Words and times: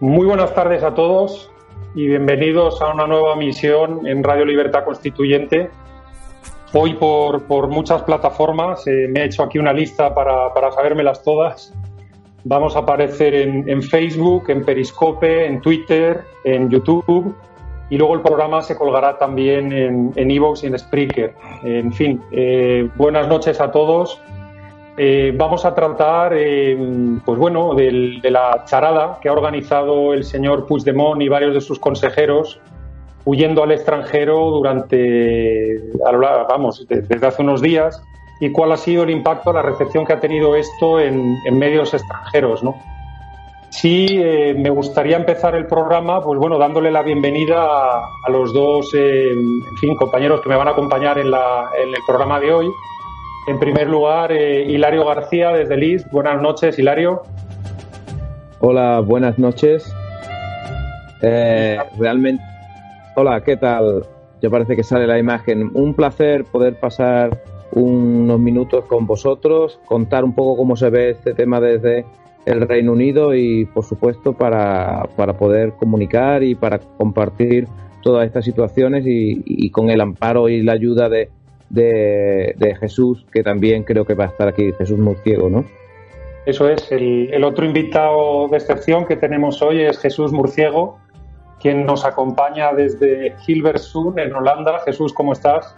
Muy 0.00 0.26
buenas 0.26 0.54
tardes 0.54 0.82
a 0.82 0.94
todos 0.94 1.50
y 1.94 2.06
bienvenidos 2.06 2.80
a 2.80 2.90
una 2.94 3.06
nueva 3.06 3.36
misión 3.36 4.06
en 4.06 4.24
Radio 4.24 4.46
Libertad 4.46 4.82
Constituyente. 4.82 5.68
Hoy 6.72 6.94
por, 6.94 7.68
muchas 7.68 8.02
plataformas, 8.04 8.86
eh, 8.86 9.08
me 9.10 9.20
he 9.20 9.24
hecho 9.26 9.42
aquí 9.42 9.58
una 9.58 9.74
lista 9.74 10.14
para, 10.14 10.54
para 10.54 10.72
sabérmelas 10.72 11.22
todas. 11.22 11.74
Vamos 12.44 12.76
a 12.76 12.78
aparecer 12.78 13.34
en, 13.34 13.82
Facebook, 13.82 14.48
en 14.48 14.64
Periscope, 14.64 15.44
en 15.44 15.60
Twitter, 15.60 16.24
en 16.44 16.70
YouTube 16.70 17.36
y 17.90 17.98
luego 17.98 18.14
el 18.14 18.22
programa 18.22 18.62
se 18.62 18.78
colgará 18.78 19.18
también 19.18 19.70
en 20.16 20.30
Evox 20.30 20.64
y 20.64 20.68
en 20.68 20.78
Spreaker. 20.78 21.34
En 21.62 21.92
fin, 21.92 22.22
eh, 22.32 22.88
buenas 22.96 23.28
noches 23.28 23.60
a 23.60 23.70
todos 23.70 24.18
eh, 25.02 25.32
vamos 25.34 25.64
a 25.64 25.74
tratar, 25.74 26.34
eh, 26.36 26.76
pues 27.24 27.38
bueno, 27.38 27.74
de 27.74 28.30
la 28.30 28.66
charada 28.66 29.18
que 29.18 29.30
ha 29.30 29.32
organizado 29.32 30.12
el 30.12 30.24
señor 30.24 30.66
Puigdemont 30.66 31.22
y 31.22 31.28
varios 31.28 31.54
de 31.54 31.62
sus 31.62 31.78
consejeros 31.78 32.60
huyendo 33.24 33.62
al 33.62 33.72
extranjero 33.72 34.50
durante, 34.50 35.80
vamos, 36.50 36.86
desde 36.86 37.26
hace 37.26 37.40
unos 37.40 37.62
días 37.62 38.02
y 38.42 38.52
cuál 38.52 38.72
ha 38.72 38.76
sido 38.76 39.04
el 39.04 39.10
impacto, 39.10 39.54
la 39.54 39.62
recepción 39.62 40.04
que 40.04 40.12
ha 40.12 40.20
tenido 40.20 40.54
esto 40.54 41.00
en, 41.00 41.38
medios 41.50 41.94
extranjeros, 41.94 42.62
¿no? 42.62 42.74
Sí, 43.70 44.06
eh, 44.10 44.54
me 44.54 44.68
gustaría 44.68 45.16
empezar 45.16 45.54
el 45.54 45.66
programa, 45.66 46.20
pues 46.20 46.38
bueno, 46.38 46.58
dándole 46.58 46.90
la 46.90 47.02
bienvenida 47.02 47.62
a, 47.62 48.30
los 48.30 48.52
dos, 48.52 48.94
compañeros 49.98 50.42
que 50.42 50.48
me 50.50 50.56
van 50.56 50.68
a 50.68 50.72
acompañar 50.72 51.18
en 51.18 51.28
el 51.28 52.02
programa 52.06 52.38
de 52.38 52.52
hoy. 52.52 52.70
En 53.50 53.58
primer 53.58 53.88
lugar, 53.88 54.30
eh, 54.30 54.62
Hilario 54.62 55.04
García 55.04 55.50
desde 55.50 55.76
LIS. 55.76 56.08
Buenas 56.12 56.40
noches, 56.40 56.78
Hilario. 56.78 57.22
Hola, 58.60 59.00
buenas 59.00 59.40
noches. 59.40 59.92
Eh, 61.20 61.76
realmente, 61.98 62.44
hola, 63.16 63.42
¿qué 63.42 63.56
tal? 63.56 64.06
Ya 64.40 64.50
parece 64.50 64.76
que 64.76 64.84
sale 64.84 65.04
la 65.08 65.18
imagen. 65.18 65.68
Un 65.74 65.94
placer 65.94 66.44
poder 66.44 66.78
pasar 66.78 67.42
unos 67.72 68.38
minutos 68.38 68.84
con 68.84 69.08
vosotros, 69.08 69.80
contar 69.84 70.22
un 70.22 70.32
poco 70.32 70.56
cómo 70.56 70.76
se 70.76 70.88
ve 70.88 71.10
este 71.10 71.34
tema 71.34 71.60
desde 71.60 72.04
el 72.46 72.60
Reino 72.68 72.92
Unido 72.92 73.34
y, 73.34 73.64
por 73.64 73.84
supuesto, 73.84 74.32
para, 74.32 75.08
para 75.16 75.32
poder 75.32 75.72
comunicar 75.72 76.44
y 76.44 76.54
para 76.54 76.78
compartir 76.78 77.66
todas 78.04 78.28
estas 78.28 78.44
situaciones 78.44 79.02
y 79.04 79.70
con 79.70 79.90
el 79.90 80.00
amparo 80.00 80.48
y 80.48 80.62
la 80.62 80.72
ayuda 80.72 81.08
de, 81.08 81.30
de, 81.70 82.76
Jesús, 82.80 83.24
que 83.32 83.42
también 83.42 83.84
creo 83.84 84.04
que 84.04 84.14
va 84.14 84.24
a 84.24 84.28
estar 84.28 84.48
aquí, 84.48 84.72
Jesús 84.76 84.98
Murciego, 84.98 85.48
¿no? 85.48 85.64
Eso 86.46 86.68
es, 86.68 86.90
el, 86.90 87.42
otro 87.44 87.64
invitado 87.64 88.48
de 88.48 88.56
excepción 88.56 89.06
que 89.06 89.16
tenemos 89.16 89.62
hoy 89.62 89.82
es 89.82 89.98
Jesús 89.98 90.32
Murciego, 90.32 90.98
quien 91.60 91.86
nos 91.86 92.04
acompaña 92.04 92.72
desde 92.72 93.34
Hilversum, 93.46 94.18
en 94.18 94.34
Holanda. 94.34 94.80
Jesús, 94.84 95.12
¿cómo 95.12 95.32
estás? 95.32 95.76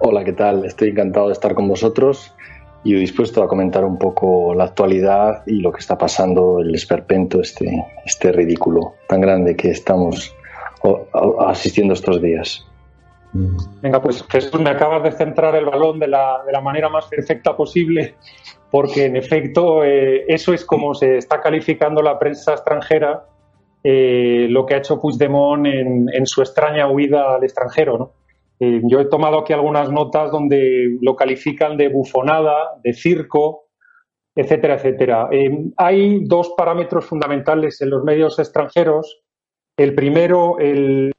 Hola, 0.00 0.24
¿qué 0.24 0.32
tal? 0.32 0.64
Estoy 0.64 0.90
encantado 0.90 1.28
de 1.28 1.32
estar 1.32 1.54
con 1.54 1.68
vosotros 1.68 2.34
y 2.82 2.94
dispuesto 2.94 3.42
a 3.42 3.48
comentar 3.48 3.84
un 3.84 3.98
poco 3.98 4.54
la 4.54 4.64
actualidad 4.64 5.42
y 5.46 5.60
lo 5.60 5.70
que 5.72 5.80
está 5.80 5.96
pasando, 5.96 6.60
el 6.60 6.74
esperpento, 6.74 7.40
este, 7.40 7.70
este 8.04 8.32
ridículo 8.32 8.94
tan 9.08 9.20
grande 9.20 9.54
que 9.54 9.70
estamos 9.70 10.34
asistiendo 11.38 11.94
estos 11.94 12.20
días. 12.20 12.66
Venga, 13.32 14.02
pues 14.02 14.24
Jesús, 14.28 14.60
me 14.60 14.70
acabas 14.70 15.02
de 15.02 15.12
centrar 15.12 15.54
el 15.54 15.64
balón 15.64 15.98
de 15.98 16.08
la, 16.08 16.42
de 16.44 16.52
la 16.52 16.60
manera 16.60 16.88
más 16.88 17.06
perfecta 17.06 17.56
posible, 17.56 18.16
porque 18.70 19.04
en 19.06 19.16
efecto 19.16 19.84
eh, 19.84 20.24
eso 20.26 20.52
es 20.52 20.64
como 20.64 20.94
se 20.94 21.16
está 21.16 21.40
calificando 21.40 22.02
la 22.02 22.18
prensa 22.18 22.52
extranjera 22.52 23.24
eh, 23.82 24.46
lo 24.50 24.66
que 24.66 24.74
ha 24.74 24.78
hecho 24.78 25.00
Puigdemont 25.00 25.66
en, 25.66 26.06
en 26.12 26.26
su 26.26 26.42
extraña 26.42 26.90
huida 26.90 27.36
al 27.36 27.44
extranjero. 27.44 27.98
¿no? 27.98 28.12
Eh, 28.58 28.82
yo 28.84 29.00
he 29.00 29.06
tomado 29.06 29.38
aquí 29.38 29.52
algunas 29.52 29.90
notas 29.90 30.30
donde 30.30 30.98
lo 31.00 31.16
califican 31.16 31.76
de 31.76 31.88
bufonada, 31.88 32.78
de 32.82 32.92
circo, 32.92 33.68
etcétera, 34.34 34.74
etcétera. 34.74 35.28
hay 35.76 36.24
dos 36.24 36.54
parámetros 36.56 37.04
fundamentales 37.04 37.80
en 37.80 37.90
los 37.90 38.04
medios 38.04 38.38
extranjeros 38.38 39.22
el 39.80 39.94
primero, 39.94 40.58
el, 40.58 41.14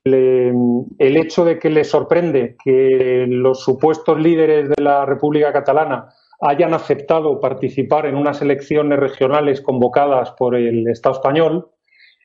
hecho 1.00 1.46
de 1.46 1.58
que 1.58 1.72
le 1.72 1.84
sorprende 1.84 2.58
que 2.64 3.26
los 3.28 3.64
supuestos 3.64 4.22
líderes 4.22 4.70
de 4.70 4.84
la 4.84 5.04
República 5.04 5.52
Catalana 5.52 6.10
hayan 6.42 6.76
aceptado 6.76 7.40
participar 7.40 8.06
en 8.06 8.16
unas 8.16 8.40
elecciones 8.44 9.00
regionales 9.00 9.62
convocadas 9.62 10.32
por 10.38 10.56
el 10.56 10.88
Estado 10.88 11.16
español. 11.16 11.70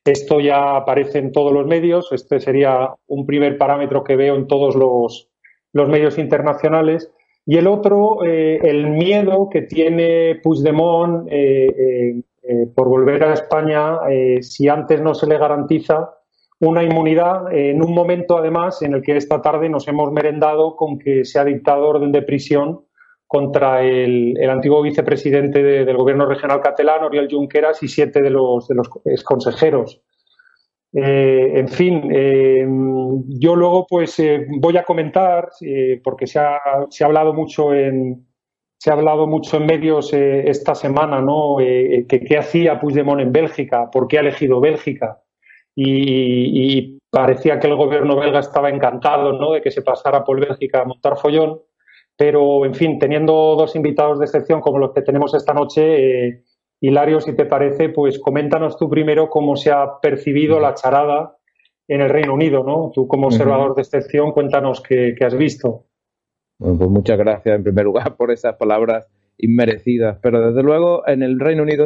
Esto 0.05 0.39
ya 0.39 0.77
aparece 0.77 1.21
en 1.21 1.33
todos 1.33 1.53
los 1.53 1.67
medios. 1.67 2.13
Este 2.13 2.39
sería 2.39 2.91
un 3.07 3.25
primer 3.25 3.57
parámetro 3.57 4.05
que 4.05 4.17
veo 4.17 4.37
en 4.37 4.47
todos 4.47 4.77
los, 4.77 5.31
medios 5.73 6.19
internacionales. 6.19 7.11
Y 7.47 7.57
el 7.57 7.67
otro, 7.67 8.25
eh, 8.27 8.59
el 8.63 8.91
miedo 8.91 9.49
que 9.51 9.63
tiene 9.63 10.39
Puigdemont 10.43 11.29
eh, 11.31 12.21
eh, 12.43 12.67
por 12.75 12.89
volver 12.89 13.25
a 13.25 13.33
España 13.33 14.01
si 14.43 14.69
antes 14.69 15.01
no 15.01 15.15
se 15.15 15.27
le 15.27 15.39
garantiza 15.39 16.16
una 16.61 16.83
inmunidad 16.83 17.53
en 17.53 17.83
un 17.83 17.93
momento, 17.95 18.39
además, 18.39 18.81
en 18.83 18.95
el 18.95 19.03
que 19.03 19.17
esta 19.17 19.43
tarde 19.43 19.69
nos 19.69 19.87
hemos 19.89 20.11
merendado 20.13 20.75
con 20.75 20.99
que 20.99 21.25
se 21.25 21.39
ha 21.39 21.45
dictado 21.45 21.89
orden 21.89 22.13
de 22.13 22.23
prisión 22.23 22.81
contra 23.27 23.83
el, 23.83 24.39
antiguo 24.49 24.83
vicepresidente 24.83 25.63
del 25.63 25.97
gobierno 25.97 26.27
regional 26.27 26.61
catalán, 26.61 27.05
Oriol 27.05 27.29
Junqueras, 27.31 27.83
y 27.83 27.89
siete 27.89 28.23
de 28.23 28.31
los, 28.31 28.69
de 28.69 28.77
los 28.77 28.89
consejeros. 29.25 30.01
Eh, 30.95 31.53
en 31.59 31.69
fin, 31.69 32.09
eh, 32.11 32.65
yo 33.39 33.55
luego 33.55 33.87
pues 33.87 34.19
eh, 34.19 34.47
voy 34.49 34.79
a 34.79 34.85
comentar, 34.85 35.51
porque 36.03 36.27
se 36.27 36.39
ha, 36.39 36.59
se 36.89 37.05
ha, 37.05 37.07
hablado 37.07 37.35
mucho 37.35 37.75
en, 37.75 38.27
se 38.79 38.91
ha 38.91 38.95
hablado 38.95 39.27
mucho 39.27 39.59
en 39.59 39.67
medios 39.67 40.15
esta 40.15 40.75
semana, 40.75 41.21
¿no? 41.21 41.57
qué 41.59 42.39
hacía 42.39 42.81
Puigdemont 42.81 43.21
en 43.21 43.33
Bélgica, 43.33 43.91
por 43.91 44.09
qué 44.09 44.19
ha 44.19 44.21
elegido 44.21 44.61
Bélgica 44.61 45.21
y, 45.77 46.99
parecía 47.09 47.61
que 47.61 47.69
el 47.69 47.77
gobierno 47.77 48.17
belga 48.17 48.41
estaba 48.41 48.69
encantado 48.69 49.33
¿no? 49.33 49.53
de 49.53 49.63
que 49.63 49.71
se 49.71 49.81
pasara 49.81 50.25
por 50.25 50.41
Bélgica 50.41 50.83
a 50.83 50.85
montar 50.85 51.17
follón. 51.17 51.61
Pero, 52.17 52.65
en 52.65 52.75
fin, 52.75 52.99
teniendo 52.99 53.33
dos 53.57 53.77
invitados 53.77 54.19
de 54.19 54.25
excepción 54.25 54.61
como 54.61 54.79
los 54.79 54.93
que 54.93 55.03
tenemos 55.03 55.33
esta 55.35 55.55
noche, 55.55 56.27
eh, 56.29 56.43
Hilario, 56.81 57.21
si 57.21 57.35
te 57.35 57.47
parece, 57.47 57.91
pues 57.91 58.19
coméntanos 58.19 58.77
tú 58.77 58.89
primero 58.89 59.31
cómo 59.31 59.57
se 59.57 59.71
ha 59.71 60.01
percibido 60.01 60.59
la 60.59 60.75
charada 60.75 61.37
en 61.89 62.01
el 62.01 62.11
Reino 62.11 62.35
Unido, 62.35 62.65
¿no? 62.65 62.91
Tú 62.93 63.07
como 63.07 63.29
observador 63.29 63.75
de 63.75 63.83
excepción, 63.83 64.33
cuéntanos 64.33 64.83
qué, 64.83 65.15
has 65.21 65.37
visto. 65.37 65.85
Bueno, 66.59 66.79
pues 66.79 66.91
muchas 66.91 67.19
gracias 67.19 67.55
en 67.55 67.63
primer 67.63 67.85
lugar 67.85 68.15
por 68.17 68.31
esas 68.31 68.57
palabras 68.57 69.07
inmerecidas, 69.39 70.19
pero 70.23 70.47
desde 70.47 70.63
luego 70.63 71.07
en 71.07 71.23
el 71.23 71.39
Reino 71.39 71.63
Unido 71.63 71.85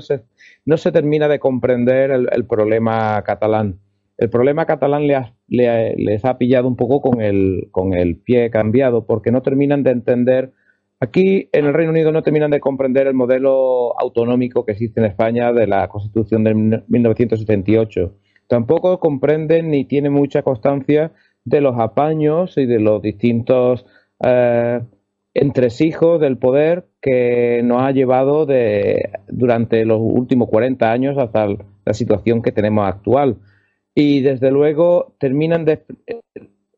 no 0.65 0.77
se 0.77 0.93
termina 0.93 1.29
de 1.29 1.39
comprender 1.39 2.11
el, 2.11 2.47
problema 2.47 3.23
catalán. 3.23 3.79
El 4.19 4.31
problema 4.31 4.67
catalán 4.67 5.07
les 5.49 6.25
ha 6.25 6.39
pillado 6.39 6.69
un 6.69 6.77
poco 6.77 7.01
con 7.01 7.21
el, 7.21 7.69
con 7.71 7.95
el 7.95 8.17
pie 8.17 8.51
cambiado 8.51 9.07
porque 9.07 9.33
no 9.33 9.43
terminan 9.43 9.83
de 9.83 9.91
entender, 9.91 10.53
aquí 11.01 11.49
en 11.53 11.67
el 11.67 11.75
Reino 11.75 11.93
Unido 11.93 12.13
no 12.13 12.23
terminan 12.23 12.51
de 12.51 12.61
comprender 12.61 13.07
el 13.07 13.15
modelo 13.15 13.99
autonómico 13.99 14.65
que 14.65 14.73
existe 14.73 15.01
en 15.01 15.07
España 15.07 15.53
de 15.53 15.67
la 15.67 15.89
Constitución 15.89 16.45
de 16.45 16.55
1978. 16.55 18.15
Tampoco 18.47 18.99
comprenden 19.01 19.71
ni 19.71 19.85
tienen 19.85 20.13
mucha 20.13 20.43
constancia 20.43 21.13
de 21.45 21.61
los 21.61 21.79
apaños 21.79 22.59
y 22.59 22.67
de 22.67 22.81
los 22.81 23.01
distintos 23.01 23.87
eh, 24.23 24.81
entresijos 25.35 26.21
del 26.21 26.37
poder 26.37 26.90
que 27.01 27.63
nos 27.65 27.83
ha 27.83 27.93
llevado 27.93 28.47
de, 28.47 29.11
durante 29.29 29.85
los 29.85 29.99
últimos 30.01 30.49
40 30.49 30.91
años 30.91 31.19
hasta 31.19 31.47
la 31.85 31.95
situación 31.95 32.43
que 32.43 32.53
tenemos 32.53 32.87
actual. 32.87 33.39
Y 33.95 34.21
desde 34.21 34.51
luego 34.51 35.15
terminan 35.19 35.65
de, 35.65 35.83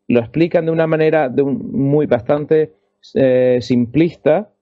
lo 0.08 0.20
explican 0.20 0.66
de 0.66 0.72
una 0.72 0.86
manera 0.86 1.28
de 1.28 1.42
muy 1.42 2.06
bastante 2.06 2.74
eh, 3.14 3.58
simplista 3.60 4.52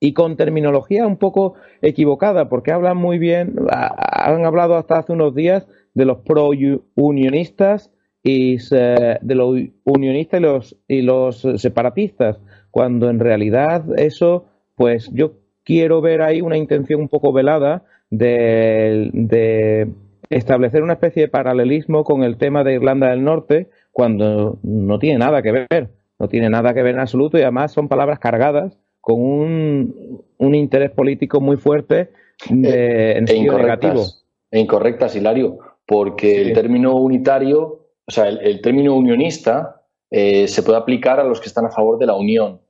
y 0.00 0.12
con 0.14 0.36
terminología 0.36 1.06
un 1.06 1.18
poco 1.18 1.54
equivocada, 1.82 2.48
porque 2.48 2.72
hablan 2.72 2.96
muy 2.96 3.18
bien, 3.18 3.56
han 3.70 4.44
hablado 4.46 4.76
hasta 4.76 4.98
hace 4.98 5.12
unos 5.12 5.34
días 5.34 5.68
de 5.92 6.06
los 6.06 6.18
pro-unionistas 6.18 7.92
y 8.22 8.56
de 8.56 9.34
los 9.34 9.58
unionistas 9.84 10.40
y 10.40 10.42
los, 10.42 10.76
y 10.88 11.02
los 11.02 11.46
separatistas, 11.56 12.40
cuando 12.70 13.10
en 13.10 13.18
realidad 13.18 13.84
eso, 13.98 14.46
pues 14.80 15.10
yo 15.12 15.32
quiero 15.62 16.00
ver 16.00 16.22
ahí 16.22 16.40
una 16.40 16.56
intención 16.56 17.02
un 17.02 17.08
poco 17.10 17.34
velada 17.34 17.82
de, 18.08 19.10
de 19.12 19.92
establecer 20.30 20.82
una 20.82 20.94
especie 20.94 21.24
de 21.24 21.28
paralelismo 21.28 22.02
con 22.02 22.22
el 22.22 22.38
tema 22.38 22.64
de 22.64 22.72
Irlanda 22.72 23.10
del 23.10 23.22
Norte, 23.22 23.68
cuando 23.92 24.58
no 24.62 24.98
tiene 24.98 25.18
nada 25.18 25.42
que 25.42 25.52
ver, 25.52 25.90
no 26.18 26.28
tiene 26.28 26.48
nada 26.48 26.72
que 26.72 26.82
ver 26.82 26.94
en 26.94 27.00
absoluto 27.00 27.36
y 27.36 27.42
además 27.42 27.72
son 27.72 27.88
palabras 27.88 28.20
cargadas 28.20 28.78
con 29.02 29.20
un, 29.20 30.24
un 30.38 30.54
interés 30.54 30.92
político 30.92 31.42
muy 31.42 31.58
fuerte 31.58 32.08
de, 32.48 33.18
en 33.18 33.24
e 33.24 33.26
sentido 33.26 33.58
negativo. 33.58 34.06
E 34.50 34.60
incorrectas, 34.60 35.14
Hilario, 35.14 35.58
porque 35.84 36.40
el 36.40 36.54
término 36.54 36.96
unitario, 36.96 37.90
o 38.06 38.10
sea, 38.10 38.28
el, 38.28 38.62
término 38.62 38.96
unionista 38.96 39.82
eh, 40.10 40.48
se 40.48 40.62
puede 40.62 40.78
aplicar 40.78 41.20
a 41.20 41.24
los 41.24 41.38
que 41.38 41.48
están 41.48 41.66
a 41.66 41.70
favor 41.70 41.98
de 41.98 42.06
la 42.06 42.14
unión. 42.14 42.62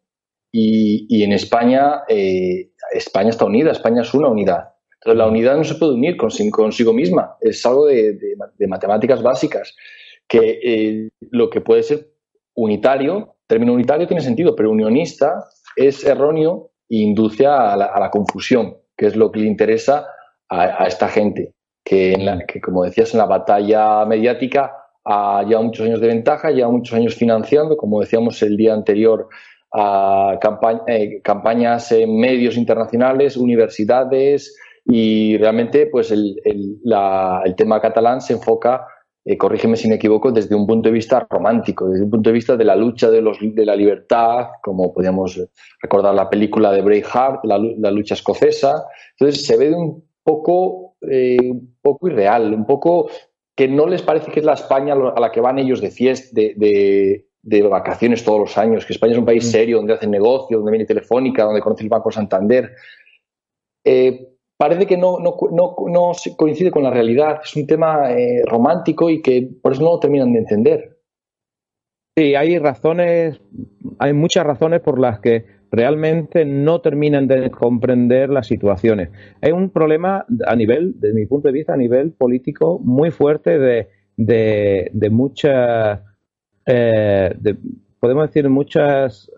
Y, 0.52 1.06
y 1.08 1.22
en 1.22 1.32
España, 1.32 2.02
eh, 2.08 2.70
España 2.92 3.30
está 3.30 3.44
unida, 3.44 3.70
España 3.70 4.02
es 4.02 4.12
una 4.14 4.28
unidad. 4.28 4.70
Entonces, 4.94 5.18
la 5.18 5.28
unidad 5.28 5.56
no 5.56 5.64
se 5.64 5.76
puede 5.76 5.94
unir 5.94 6.16
consigo, 6.16 6.92
misma, 6.92 7.36
es 7.40 7.64
algo 7.64 7.86
de, 7.86 8.18
de, 8.58 8.66
matemáticas 8.66 9.22
básicas, 9.22 9.74
que 10.28 10.60
eh, 10.62 11.08
lo 11.30 11.48
que 11.48 11.62
puede 11.62 11.82
ser 11.82 12.10
unitario, 12.54 13.36
término 13.46 13.72
unitario 13.72 14.06
tiene 14.06 14.22
sentido, 14.22 14.54
pero 14.54 14.70
unionista 14.70 15.44
es 15.74 16.04
erróneo 16.04 16.72
e 16.90 16.96
induce 16.98 17.46
a 17.46 17.76
la, 17.76 18.10
confusión, 18.10 18.76
que 18.94 19.06
es 19.06 19.16
lo 19.16 19.32
que 19.32 19.40
le 19.40 19.46
interesa 19.46 20.06
a, 20.50 20.86
esta 20.86 21.08
gente, 21.08 21.54
que, 21.82 22.12
en 22.12 22.26
la, 22.26 22.44
que, 22.44 22.60
como 22.60 22.84
decías, 22.84 23.14
en 23.14 23.18
la 23.18 23.26
batalla 23.26 24.04
mediática 24.04 24.72
ha 25.04 25.42
lleva 25.44 25.62
muchos 25.62 25.86
años 25.86 26.00
de 26.00 26.08
ventaja, 26.08 26.50
lleva 26.50 26.70
muchos 26.70 26.94
años 26.94 27.14
financiando, 27.14 27.76
como 27.76 28.00
decíamos 28.00 28.42
el 28.42 28.56
día 28.56 28.74
anterior, 28.74 29.28
a 29.72 30.38
eh, 30.86 31.20
campañas 31.22 31.92
en 31.92 32.18
medios 32.18 32.56
internacionales, 32.56 33.36
universidades 33.36 34.56
y 34.84 35.36
realmente 35.38 35.86
pues 35.86 36.10
el, 36.10 36.40
el 36.44 37.54
tema 37.56 37.80
catalán 37.80 38.20
se 38.20 38.32
enfoca 38.32 38.86
eh, 39.22 39.36
corrígeme 39.36 39.76
si 39.76 39.86
me 39.86 39.96
equivoco, 39.96 40.32
desde 40.32 40.54
un 40.54 40.66
punto 40.66 40.88
de 40.88 40.94
vista 40.94 41.26
romántico, 41.28 41.88
desde 41.88 42.04
un 42.04 42.10
punto 42.10 42.30
de 42.30 42.34
vista 42.34 42.56
de 42.56 42.64
la 42.64 42.74
lucha 42.74 43.10
de, 43.10 43.20
los, 43.20 43.38
de 43.40 43.66
la 43.66 43.76
libertad, 43.76 44.48
como 44.62 44.94
podríamos 44.94 45.38
recordar 45.82 46.14
la 46.14 46.30
película 46.30 46.72
de 46.72 46.80
Braveheart, 46.80 47.44
la, 47.44 47.58
la 47.58 47.90
lucha 47.90 48.14
escocesa. 48.14 48.86
Entonces 49.18 49.44
se 49.44 49.58
ve 49.58 49.68
de 49.68 49.74
un 49.74 50.04
poco, 50.22 50.96
eh, 51.02 51.50
un 51.50 51.76
poco 51.82 52.08
irreal, 52.08 52.54
un 52.54 52.64
poco 52.66 53.10
que 53.54 53.68
no 53.68 53.86
les 53.86 54.00
parece 54.00 54.32
que 54.32 54.40
es 54.40 54.46
la 54.46 54.54
España 54.54 54.94
a 54.94 55.20
la 55.20 55.30
que 55.30 55.42
van 55.42 55.58
ellos 55.58 55.82
de 55.82 55.90
fiesta, 55.90 56.28
de, 56.32 56.54
de, 56.56 57.26
vacaciones 57.42 58.24
todos 58.24 58.40
los 58.40 58.58
años, 58.58 58.84
que 58.84 58.92
España 58.92 59.12
es 59.12 59.18
un 59.18 59.24
país 59.24 59.46
mm. 59.46 59.50
serio, 59.50 59.76
donde 59.78 59.94
hacen 59.94 60.10
negocio, 60.10 60.58
donde 60.58 60.72
viene 60.72 60.84
Telefónica, 60.84 61.44
donde 61.44 61.60
conoce 61.60 61.84
el 61.84 61.88
Banco 61.88 62.10
Santander. 62.10 62.74
Eh, 63.84 64.28
parece 64.56 64.86
que 64.86 64.96
no, 64.96 65.18
no, 65.18 65.36
no, 65.50 65.74
no, 65.88 66.12
coincide 66.36 66.70
con 66.70 66.82
la 66.82 66.90
realidad. 66.90 67.40
Es 67.42 67.56
un 67.56 67.66
tema 67.66 68.12
eh, 68.12 68.42
romántico 68.44 69.08
y 69.08 69.22
que 69.22 69.48
por 69.62 69.72
eso 69.72 69.82
no 69.82 69.92
lo 69.92 70.00
terminan 70.00 70.32
de 70.32 70.38
entender. 70.40 70.98
Sí, 72.16 72.34
hay 72.34 72.58
razones, 72.58 73.40
hay 73.98 74.12
muchas 74.12 74.44
razones 74.44 74.80
por 74.80 74.98
las 74.98 75.20
que 75.20 75.46
realmente 75.70 76.44
no 76.44 76.80
terminan 76.80 77.26
de 77.28 77.50
comprender 77.50 78.28
las 78.30 78.48
situaciones. 78.48 79.10
Hay 79.40 79.52
un 79.52 79.70
problema 79.70 80.26
a 80.46 80.56
nivel, 80.56 80.94
desde 80.98 81.14
mi 81.14 81.26
punto 81.26 81.48
de 81.48 81.52
vista, 81.52 81.74
a 81.74 81.76
nivel 81.76 82.12
político 82.12 82.78
muy 82.80 83.10
fuerte 83.10 83.58
de, 83.58 83.88
de, 84.16 84.90
de 84.92 85.10
muchas, 85.10 86.00
eh, 86.72 87.56
podemos 87.98 88.28
decir, 88.28 88.48
muchas 88.48 89.30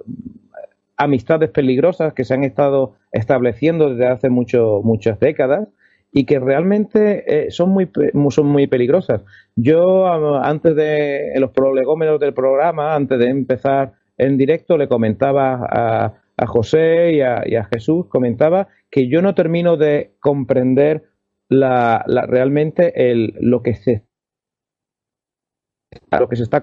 amistades 0.96 1.50
peligrosas 1.50 2.12
que 2.12 2.24
se 2.24 2.34
han 2.34 2.44
estado 2.44 2.94
estableciendo 3.10 3.90
desde 3.90 4.06
hace 4.06 4.28
mucho, 4.28 4.82
muchas 4.84 5.18
décadas 5.18 5.68
y 6.12 6.24
que 6.24 6.38
realmente 6.38 7.46
eh, 7.46 7.50
son, 7.50 7.70
muy, 7.70 7.90
son 8.30 8.46
muy 8.46 8.66
peligrosas. 8.66 9.22
Yo, 9.56 10.06
antes 10.42 10.76
de 10.76 11.32
los 11.36 11.50
prolegómenos 11.52 12.20
del 12.20 12.34
programa, 12.34 12.94
antes 12.94 13.18
de 13.18 13.28
empezar 13.30 13.92
en 14.18 14.36
directo, 14.36 14.76
le 14.76 14.88
comentaba 14.88 15.66
a, 15.70 16.14
a 16.36 16.46
José 16.46 17.12
y 17.12 17.20
a, 17.20 17.64
Jesús, 17.72 18.06
comentaba 18.08 18.68
que 18.90 19.08
yo 19.08 19.22
no 19.22 19.34
termino 19.34 19.76
de 19.76 20.14
comprender 20.20 21.08
realmente 21.48 22.92
lo 23.40 23.62
que 23.62 23.74
se 23.74 24.04
lo 26.18 26.28
que 26.28 26.36
se 26.36 26.42
está 26.42 26.60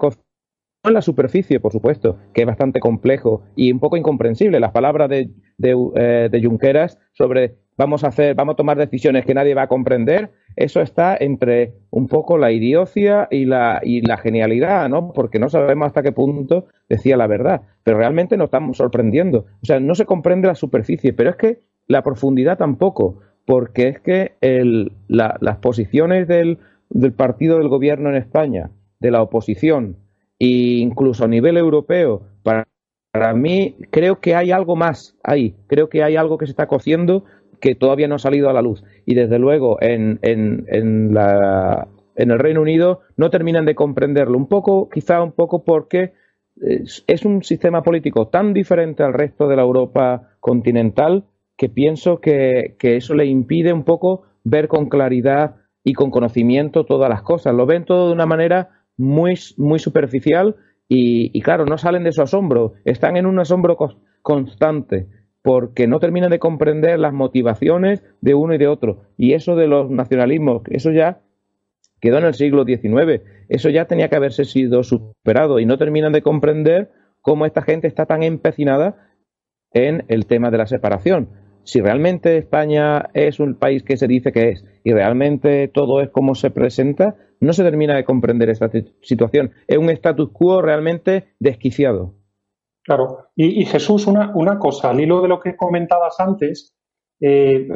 en 0.82 0.94
la 0.94 1.02
superficie, 1.02 1.60
por 1.60 1.72
supuesto, 1.72 2.16
que 2.32 2.42
es 2.42 2.46
bastante 2.46 2.80
complejo 2.80 3.42
y 3.54 3.70
un 3.70 3.80
poco 3.80 3.96
incomprensible. 3.96 4.60
Las 4.60 4.72
palabras 4.72 5.10
de, 5.10 5.30
de, 5.58 5.76
eh, 5.96 6.28
de, 6.30 6.42
Junqueras 6.42 6.98
sobre 7.12 7.56
vamos 7.76 8.04
a 8.04 8.08
hacer, 8.08 8.34
vamos 8.34 8.54
a 8.54 8.56
tomar 8.56 8.78
decisiones 8.78 9.26
que 9.26 9.34
nadie 9.34 9.54
va 9.54 9.62
a 9.62 9.68
comprender, 9.68 10.30
eso 10.56 10.80
está 10.80 11.16
entre 11.18 11.74
un 11.90 12.08
poco 12.08 12.38
la 12.38 12.50
idiocia 12.50 13.28
y 13.30 13.44
la, 13.44 13.80
y 13.82 14.00
la 14.02 14.16
genialidad, 14.16 14.88
¿no? 14.88 15.12
Porque 15.12 15.38
no 15.38 15.48
sabemos 15.48 15.86
hasta 15.86 16.02
qué 16.02 16.12
punto 16.12 16.66
decía 16.88 17.16
la 17.16 17.26
verdad. 17.26 17.62
Pero 17.82 17.98
realmente 17.98 18.36
nos 18.36 18.46
estamos 18.46 18.78
sorprendiendo. 18.78 19.46
O 19.62 19.66
sea, 19.66 19.80
no 19.80 19.94
se 19.94 20.06
comprende 20.06 20.48
la 20.48 20.54
superficie, 20.54 21.12
pero 21.12 21.30
es 21.30 21.36
que 21.36 21.60
la 21.86 22.02
profundidad 22.02 22.58
tampoco, 22.58 23.20
porque 23.46 23.88
es 23.88 24.00
que 24.00 24.32
el, 24.40 24.92
las 25.08 25.56
posiciones 25.58 26.26
del, 26.28 26.58
del 26.88 27.12
partido 27.12 27.58
del 27.58 27.68
gobierno 27.68 28.10
en 28.10 28.16
España, 28.16 28.70
de 28.98 29.10
la 29.10 29.22
oposición, 29.22 29.96
e 30.40 30.78
incluso 30.78 31.24
a 31.24 31.28
nivel 31.28 31.56
europeo, 31.58 32.22
para, 32.42 32.66
mí 33.34 33.76
creo 33.90 34.20
que 34.20 34.34
hay 34.34 34.50
algo 34.50 34.74
más 34.74 35.16
ahí, 35.22 35.54
creo 35.66 35.88
que 35.88 36.02
hay 36.02 36.16
algo 36.16 36.38
que 36.38 36.46
se 36.46 36.52
está 36.52 36.66
cociendo 36.66 37.24
que 37.60 37.74
todavía 37.74 38.08
no 38.08 38.14
ha 38.14 38.18
salido 38.18 38.48
a 38.48 38.54
la 38.54 38.62
luz. 38.62 38.82
Y 39.04 39.14
desde 39.14 39.38
luego 39.38 39.76
en, 39.82 40.18
en, 40.22 40.64
en, 40.68 41.12
la, 41.12 41.88
en 42.16 42.30
el 42.30 42.38
Reino 42.38 42.62
Unido 42.62 43.00
no 43.16 43.28
terminan 43.28 43.66
de 43.66 43.74
comprenderlo. 43.74 44.38
Un 44.38 44.46
poco, 44.46 44.88
quizá 44.88 45.22
un 45.22 45.32
poco 45.32 45.62
porque 45.62 46.14
es, 46.56 47.04
es, 47.06 47.26
un 47.26 47.42
sistema 47.42 47.82
político 47.82 48.28
tan 48.28 48.54
diferente 48.54 49.02
al 49.02 49.12
resto 49.12 49.46
de 49.46 49.56
la 49.56 49.62
Europa 49.62 50.30
continental 50.40 51.24
que 51.58 51.68
pienso 51.68 52.20
que, 52.20 52.76
que, 52.78 52.96
eso 52.96 53.14
le 53.14 53.26
impide 53.26 53.74
un 53.74 53.84
poco 53.84 54.22
ver 54.44 54.68
con 54.68 54.88
claridad 54.88 55.56
y 55.84 55.92
con 55.92 56.10
conocimiento 56.10 56.84
todas 56.84 57.10
las 57.10 57.20
cosas. 57.20 57.54
Lo 57.54 57.66
ven 57.66 57.84
todo 57.84 58.08
de 58.08 58.14
una 58.14 58.24
manera 58.24 58.79
muy, 59.00 59.34
muy 59.56 59.78
superficial 59.78 60.56
y, 60.86 61.40
claro, 61.40 61.64
no 61.66 61.78
salen 61.78 62.04
de 62.04 62.12
su 62.12 62.20
asombro, 62.20 62.74
están 62.84 63.16
en 63.16 63.26
un 63.26 63.38
asombro 63.38 63.78
constante 64.22 65.08
porque 65.42 65.86
no 65.86 66.00
terminan 66.00 66.30
de 66.30 66.38
comprender 66.38 66.98
las 66.98 67.14
motivaciones 67.14 68.02
de 68.20 68.34
uno 68.34 68.54
y 68.54 68.58
de 68.58 68.66
otro. 68.66 69.04
Y 69.16 69.32
eso 69.32 69.56
de 69.56 69.68
los 69.68 69.88
nacionalismos, 69.88 70.62
eso 70.68 70.90
ya 70.90 71.22
quedó 72.00 72.18
en 72.18 72.24
el 72.24 72.34
siglo 72.34 72.64
XIX, 72.64 73.22
eso 73.48 73.70
ya 73.70 73.86
tenía 73.86 74.08
que 74.08 74.16
haberse 74.16 74.44
sido 74.44 74.82
superado 74.82 75.60
y 75.60 75.66
no 75.66 75.78
terminan 75.78 76.12
de 76.12 76.22
comprender 76.22 76.90
cómo 77.22 77.46
esta 77.46 77.62
gente 77.62 77.86
está 77.86 78.04
tan 78.06 78.22
empecinada 78.22 79.14
en 79.72 80.04
el 80.08 80.26
tema 80.26 80.50
de 80.50 80.58
la 80.58 80.66
separación. 80.66 81.28
Si 81.64 81.80
realmente 81.80 82.38
España 82.38 83.10
es 83.14 83.40
un 83.40 83.54
país 83.54 83.82
que 83.82 83.96
se 83.96 84.06
dice 84.06 84.32
que 84.32 84.50
es 84.50 84.64
y 84.84 84.92
realmente 84.92 85.68
todo 85.68 86.00
es 86.00 86.10
como 86.10 86.34
se 86.34 86.50
presenta, 86.50 87.16
no 87.40 87.52
se 87.52 87.64
termina 87.64 87.96
de 87.96 88.04
comprender 88.04 88.50
esta 88.50 88.70
situación. 89.02 89.52
Es 89.66 89.78
un 89.78 89.90
status 89.90 90.30
quo 90.32 90.62
realmente 90.62 91.34
desquiciado. 91.38 92.14
Claro. 92.82 93.28
Y, 93.36 93.64
Jesús, 93.66 94.06
una, 94.06 94.58
cosa, 94.58 94.90
al 94.90 95.00
hilo 95.00 95.20
de 95.20 95.28
lo 95.28 95.38
que 95.38 95.56
comentabas 95.56 96.18
antes, 96.18 96.74
eh, 97.20 97.68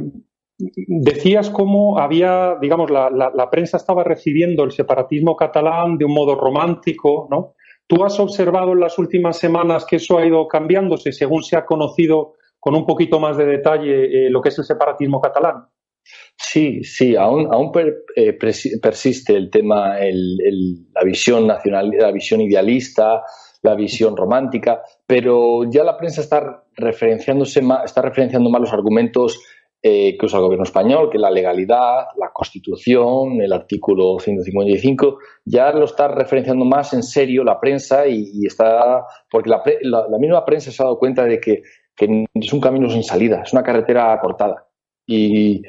decías 0.58 1.50
cómo 1.50 1.98
había, 1.98 2.56
digamos, 2.60 2.90
la, 2.90 3.10
la, 3.10 3.50
prensa 3.50 3.76
estaba 3.76 4.02
recibiendo 4.02 4.64
el 4.64 4.72
separatismo 4.72 5.36
catalán 5.36 5.98
de 5.98 6.04
un 6.04 6.14
modo 6.14 6.34
romántico, 6.34 7.28
¿no? 7.30 7.54
¿Tú 7.86 8.02
has 8.02 8.18
observado 8.18 8.72
en 8.72 8.80
las 8.80 8.98
últimas 8.98 9.38
semanas 9.38 9.84
que 9.84 9.96
eso 9.96 10.18
ha 10.18 10.26
ido 10.26 10.48
cambiándose 10.48 11.12
según 11.12 11.42
se 11.42 11.56
ha 11.56 11.66
conocido 11.66 12.34
con 12.64 12.74
un 12.74 12.86
poquito 12.86 13.20
más 13.20 13.36
de 13.36 13.44
detalle 13.44 14.26
eh, 14.26 14.30
lo 14.30 14.40
que 14.40 14.48
es 14.48 14.58
el 14.58 14.64
separatismo 14.64 15.20
catalán? 15.20 15.66
Sí, 16.34 16.82
sí, 16.82 17.14
aún, 17.14 17.46
aún 17.52 17.70
eh, 18.16 18.32
persiste 18.32 19.36
el 19.36 19.50
tema, 19.50 19.96
la 19.98 21.04
visión 21.04 21.46
nacional, 21.46 21.90
la 21.90 22.10
visión 22.10 22.40
idealista, 22.40 23.22
la 23.60 23.74
visión 23.74 24.16
romántica, 24.16 24.80
pero 25.06 25.70
ya 25.70 25.84
la 25.84 25.98
prensa 25.98 26.22
está 26.22 26.64
referenciándose 26.74 27.60
está 27.84 28.00
referenciando 28.00 28.48
más 28.48 28.62
los 28.62 28.72
argumentos 28.72 29.42
eh, 29.82 30.16
que 30.16 30.24
usa 30.24 30.38
el 30.38 30.44
gobierno 30.44 30.64
español, 30.64 31.10
que 31.10 31.18
la 31.18 31.30
legalidad, 31.30 32.06
la 32.16 32.30
constitución, 32.32 33.42
el 33.42 33.52
artículo 33.52 34.18
155, 34.18 35.18
ya 35.44 35.70
lo 35.72 35.84
está 35.84 36.08
referenciando 36.08 36.64
más 36.64 36.94
en 36.94 37.02
serio 37.02 37.44
la 37.44 37.60
prensa 37.60 38.06
y, 38.06 38.46
está, 38.46 39.04
porque 39.30 39.50
la, 39.50 39.62
la, 39.82 40.18
misma 40.18 40.46
prensa 40.46 40.70
se 40.70 40.82
ha 40.82 40.86
dado 40.86 40.98
cuenta 40.98 41.24
de 41.24 41.38
que, 41.38 41.60
que 41.96 42.26
es 42.34 42.52
un 42.52 42.60
camino 42.60 42.90
sin 42.90 43.04
salida, 43.04 43.42
es 43.42 43.52
una 43.52 43.62
carretera 43.62 44.18
cortada. 44.20 44.68
Y, 45.06 45.62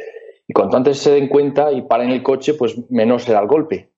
Y 0.47 0.53
cuanto 0.53 0.77
antes 0.77 0.99
se 0.99 1.11
den 1.11 1.27
cuenta 1.27 1.71
y 1.71 1.81
paren 1.83 2.11
el 2.11 2.21
coche, 2.21 2.53
pues 2.53 2.75
menos 2.91 3.23
será 3.23 3.39
el 3.39 3.47
golpe. 3.47 3.91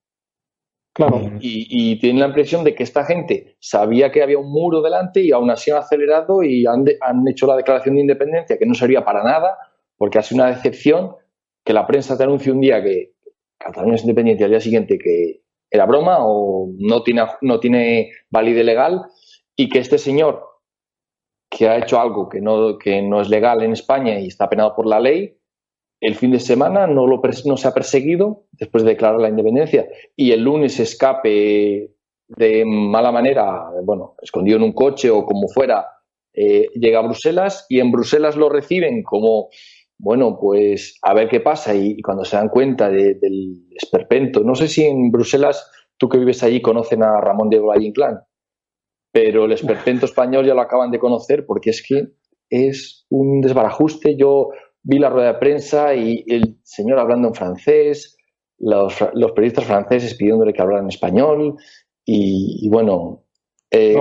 Claro. 0.93 1.22
Y, 1.39 1.67
y, 1.69 2.00
tienen 2.00 2.22
la 2.22 2.27
impresión 2.27 2.63
de 2.63 2.74
que 2.74 2.84
esta 2.84 3.05
gente 3.05 3.57
sabía 3.60 4.12
que 4.12 4.24
había 4.24 4.39
un 4.39 4.51
muro 4.51 4.81
delante 4.81 5.22
y 5.22 5.31
aún 5.31 5.51
así 5.51 5.69
han 5.69 5.77
acelerado 5.77 6.41
y 6.41 6.65
han, 6.65 6.86
han 7.01 7.27
hecho 7.27 7.46
la 7.46 7.55
declaración 7.55 7.96
de 7.96 8.01
independencia, 8.01 8.57
que 8.57 8.65
no 8.65 8.74
servía 8.74 9.05
para 9.05 9.24
nada, 9.24 9.57
porque 9.96 10.17
ha 10.17 10.24
sido 10.24 10.41
una 10.41 10.55
decepción 10.55 11.15
que 11.63 11.74
la 11.74 11.86
prensa 11.86 12.17
te 12.17 12.24
anuncie 12.24 12.51
un 12.51 12.62
día 12.62 12.81
que 12.81 13.13
Cataluña 13.60 13.96
es 13.96 14.01
independiente 14.01 14.43
y 14.43 14.46
al 14.46 14.51
día 14.51 14.60
siguiente 14.60 14.98
que 14.98 15.41
era 15.69 15.86
broma 15.86 16.17
o 16.22 16.72
no 16.79 17.03
tiene, 17.03 17.25
no 17.41 17.60
tiene 17.60 18.12
validez 18.31 18.65
legal 18.65 19.05
y 19.55 19.69
que 19.69 19.79
este 19.79 19.98
señor 19.98 20.43
que 21.50 21.68
ha 21.68 21.77
hecho 21.77 22.00
algo 22.00 22.30
que 22.30 22.42
no, 22.42 22.77
que 22.77 23.01
no 23.01 23.22
es 23.22 23.30
legal 23.30 23.63
en 23.63 23.74
España 23.74 24.20
y 24.20 24.27
está 24.27 24.50
penado 24.50 24.75
por 24.75 24.86
la 24.86 25.00
ley, 25.00 25.38
el 26.00 26.16
fin 26.16 26.32
de 26.32 26.39
semana 26.39 26.88
no, 26.88 27.08
lo, 27.08 27.22
no 27.46 27.58
se 27.58 27.68
ha 27.68 27.74
perseguido 27.74 28.46
después 28.51 28.84
de 28.84 28.92
declarar 28.92 29.20
la 29.20 29.30
independencia. 29.30 29.88
Y 30.16 30.32
el 30.32 30.44
lunes 30.44 30.80
escape 30.80 31.92
de 32.27 32.66
mala 32.66 33.12
manera, 33.12 33.70
bueno, 33.84 34.16
escondido 34.22 34.58
en 34.58 34.63
un 34.63 34.74
coche 34.74 35.10
o 35.10 35.25
como 35.25 35.48
fuera, 35.48 35.88
eh, 36.34 36.68
llega 36.75 37.00
a 37.00 37.04
Bruselas 37.04 37.66
y 37.70 37.80
en 37.80 37.92
Bruselas 37.92 38.36
lo 38.36 38.50
reciben 38.50 39.01
como, 39.01 39.50
bueno, 39.98 40.38
pues 40.39 41.00
a 41.01 41.13
ver 41.13 41.30
qué 41.30 41.39
pasa. 41.39 41.74
Y, 41.74 42.01
cuando 42.01 42.25
se 42.25 42.36
dan 42.36 42.50
cuenta 42.50 42.89
del 42.89 43.66
esperpento, 43.75 44.42
no 44.42 44.54
sé 44.54 44.68
si 44.68 44.84
en 44.84 45.10
Bruselas, 45.10 45.72
tú 45.98 46.10
que 46.10 46.20
vives 46.20 46.44
allí, 46.44 46.62
conocen 46.62 47.01
a 47.01 47.20
Ramón 47.22 47.50
Diego 47.50 47.68
Valle 47.68 47.88
Inclán 47.88 48.20
pero 49.18 49.46
el 49.46 49.52
esperpento 49.52 50.06
español 50.06 50.46
ya 50.46 50.54
lo 50.54 50.62
acaban 50.62 50.92
de 50.92 51.00
conocer 51.00 51.44
porque 51.48 51.72
es 51.72 51.82
que 51.82 52.10
es 52.52 53.08
un 53.10 53.42
desbarajuste. 53.42 54.16
Yo 54.16 54.50
vi 54.84 55.00
la 55.00 55.10
rueda 55.10 55.34
de 55.34 55.40
prensa 55.40 55.96
y 55.96 56.24
el 56.28 56.60
señor 56.62 57.00
hablando 57.00 57.30
en 57.30 57.34
francés, 57.34 58.16
los, 58.60 58.94
periodistas 59.34 59.66
franceses 59.66 60.14
pidiéndole 60.14 60.54
que 60.54 60.62
hablara 60.62 60.84
en 60.84 60.90
español 60.90 61.56
y, 62.06 62.70
bueno. 62.70 63.24
Eh, 63.72 63.96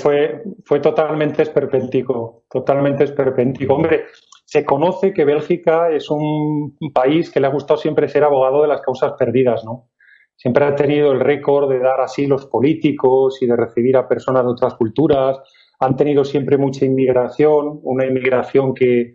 fue, 0.00 0.44
fue, 0.64 0.78
totalmente 0.78 1.42
esperpéntico, 1.42 2.44
totalmente 2.48 3.02
esperpéntico. 3.02 3.74
Hombre, 3.74 4.04
se 4.44 4.64
conoce 4.64 5.12
que 5.12 5.24
Bélgica 5.24 5.90
es 5.90 6.08
un 6.08 6.76
país 6.94 7.32
que 7.32 7.40
le 7.40 7.48
ha 7.48 7.50
gustado 7.50 7.78
siempre 7.78 8.08
ser 8.08 8.22
abogado 8.22 8.62
de 8.62 8.68
las 8.68 8.80
causas 8.80 9.14
perdidas, 9.18 9.64
¿no? 9.64 9.88
Siempre 10.36 10.64
ha 10.64 10.74
tenido 10.74 11.12
el 11.12 11.20
récord 11.20 11.70
de 11.70 11.78
dar 11.78 12.00
asilos 12.00 12.46
políticos 12.46 13.40
y 13.42 13.46
de 13.46 13.56
recibir 13.56 13.96
a 13.96 14.08
personas 14.08 14.44
de 14.44 14.50
otras 14.50 14.74
culturas. 14.74 15.38
Han 15.80 15.96
tenido 15.96 16.24
siempre 16.24 16.58
mucha 16.58 16.84
inmigración, 16.84 17.80
una 17.82 18.06
inmigración 18.06 18.74
que 18.74 19.14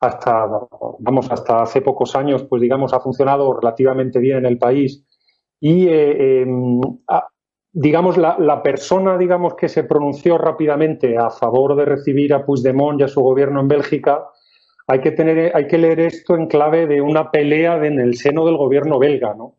hasta, 0.00 0.46
vamos, 1.00 1.30
hasta 1.30 1.62
hace 1.62 1.80
pocos 1.80 2.14
años, 2.14 2.44
pues 2.44 2.62
digamos, 2.62 2.92
ha 2.92 3.00
funcionado 3.00 3.52
relativamente 3.52 4.18
bien 4.18 4.38
en 4.38 4.46
el 4.46 4.58
país. 4.58 5.04
Y, 5.60 5.88
eh, 5.88 6.42
em, 6.42 6.80
digamos, 7.72 8.16
la, 8.16 8.62
persona, 8.62 9.18
digamos, 9.18 9.54
que 9.54 9.68
se 9.68 9.84
pronunció 9.84 10.38
rápidamente 10.38 11.16
a 11.16 11.30
favor 11.30 11.76
de 11.76 11.84
recibir 11.84 12.32
a 12.32 12.44
Puigdemont 12.44 13.00
y 13.00 13.04
a 13.04 13.08
su 13.08 13.20
gobierno 13.20 13.60
en 13.60 13.68
Bélgica, 13.68 14.24
hay 14.86 15.00
que, 15.00 15.10
tener, 15.10 15.54
hay 15.54 15.66
que 15.66 15.78
leer 15.78 16.00
esto 16.00 16.34
en 16.34 16.46
clave 16.46 16.86
de 16.86 17.02
una 17.02 17.30
pelea 17.30 17.84
en 17.84 18.00
el 18.00 18.16
seno 18.16 18.46
del 18.46 18.56
gobierno 18.56 18.98
belga, 18.98 19.34
¿no? 19.34 19.57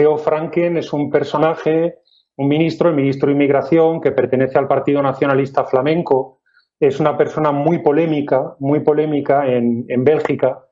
Theo 0.00 0.16
Franken 0.16 0.78
es 0.78 0.94
un 0.94 1.10
personaje, 1.10 1.98
un 2.38 2.48
ministro, 2.48 2.88
el 2.88 2.94
ministro 2.94 3.26
de 3.26 3.34
Inmigración, 3.34 4.00
que 4.00 4.12
pertenece 4.12 4.58
al 4.58 4.66
Partido 4.66 5.02
Nacionalista 5.02 5.66
Flamenco. 5.66 6.40
Es 6.80 7.00
una 7.00 7.18
persona 7.18 7.52
muy 7.52 7.80
polémica, 7.80 8.56
muy 8.60 8.80
polémica 8.80 9.46
en, 9.46 9.84
Bélgica. 10.02 10.64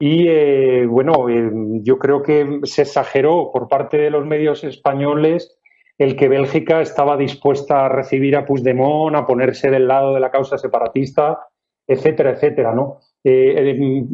Y 0.00 0.26
eh, 0.26 0.84
bueno, 0.86 1.28
eh, 1.28 1.48
yo 1.84 1.96
creo 1.96 2.24
que 2.24 2.58
se 2.64 2.82
exageró 2.82 3.52
por 3.52 3.68
parte 3.68 3.98
de 3.98 4.10
los 4.10 4.26
medios 4.26 4.64
españoles 4.64 5.56
el 5.96 6.16
que 6.16 6.28
Bélgica 6.28 6.80
estaba 6.80 7.16
dispuesta 7.16 7.86
a 7.86 7.88
recibir 7.88 8.34
a 8.34 8.44
Puigdemont, 8.44 9.14
a 9.14 9.24
ponerse 9.24 9.70
del 9.70 9.86
lado 9.86 10.12
de 10.12 10.18
la 10.18 10.32
causa 10.32 10.58
separatista, 10.58 11.38
etcétera, 11.86 12.30
etcétera, 12.30 12.74
¿no? 12.74 12.98
Eh, 13.24 13.54
eh, 13.56 14.04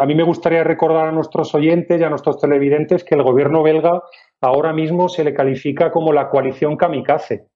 a 0.00 0.06
mí 0.06 0.14
me 0.14 0.24
gustaría 0.24 0.64
recordar 0.64 1.08
a 1.08 1.12
nuestros 1.12 1.54
oyentes 1.54 2.00
y 2.00 2.04
a 2.04 2.10
nuestros 2.10 2.38
televidentes 2.40 3.04
que 3.04 3.14
el 3.14 3.22
gobierno 3.22 3.62
belga 3.62 4.02
ahora 4.40 4.72
mismo 4.72 5.08
se 5.08 5.24
le 5.24 5.32
califica 5.32 5.92
como 5.92 6.12
la 6.12 6.28
coalición 6.28 6.76
kamikaze, 6.76 7.46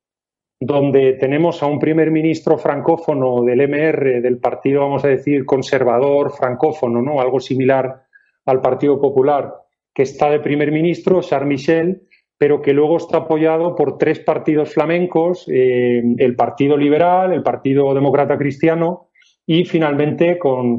donde 0.61 1.15
tenemos 1.15 1.63
a 1.63 1.67
un 1.67 1.81
primer 1.81 2.11
ministro 2.11 2.59
francófono 2.59 3.43
del 3.43 3.61
MR, 3.69 4.21
del 4.21 4.39
partido, 4.39 4.83
vamos 4.83 5.05
a 5.05 5.09
decir, 5.09 5.45
conservador 5.45 6.31
francófono, 6.33 7.03
¿no? 7.03 7.21
Algo 7.21 7.41
similar 7.41 8.03
al 8.47 8.61
Partido 8.61 9.01
Popular, 9.01 9.53
que 9.93 10.03
está 10.03 10.31
de 10.31 10.41
primer 10.41 10.71
ministro, 10.71 11.23
Charles 11.23 11.49
Michel, 11.49 12.03
pero 12.39 12.63
que 12.63 12.73
luego 12.73 12.97
está 12.97 13.19
apoyado 13.19 13.75
por 13.75 13.99
tres 13.99 14.21
partidos 14.21 14.73
flamencos, 14.73 15.47
eh, 15.49 16.03
el 16.19 16.37
Partido 16.37 16.77
Liberal, 16.77 17.33
el 17.33 17.43
Partido 17.43 17.93
Demócrata 17.93 18.39
Cristiano 18.39 19.10
y 19.53 19.65
finalmente, 19.65 20.39
con, 20.39 20.79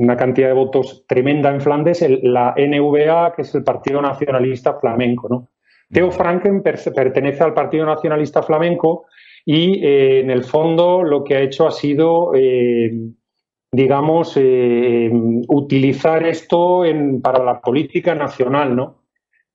una 0.00 0.16
cantidad 0.16 0.48
de 0.48 0.54
votos 0.54 1.04
tremenda 1.06 1.54
en 1.54 1.60
Flandes, 1.60 2.04
la 2.24 2.52
NVA, 2.56 3.32
que 3.36 3.42
es 3.42 3.54
el 3.54 3.62
Partido 3.62 4.02
Nacionalista 4.02 4.74
Flamenco. 4.74 5.28
¿no? 5.28 5.50
Theo 5.92 6.10
Franken 6.10 6.64
pertenece 6.64 7.44
al 7.44 7.54
Partido 7.54 7.86
Nacionalista 7.86 8.42
Flamenco 8.42 9.06
y, 9.44 9.86
eh, 9.86 10.18
en 10.18 10.32
el 10.32 10.42
fondo, 10.42 11.04
lo 11.04 11.22
que 11.22 11.36
ha 11.36 11.40
hecho 11.42 11.68
ha 11.68 11.70
sido, 11.70 12.32
eh, 12.34 12.90
digamos, 13.70 14.36
eh, 14.36 15.08
utilizar 15.46 16.26
esto 16.26 16.82
para 17.22 17.44
la 17.44 17.60
política 17.60 18.16
nacional. 18.16 18.74
¿no? 18.74 19.04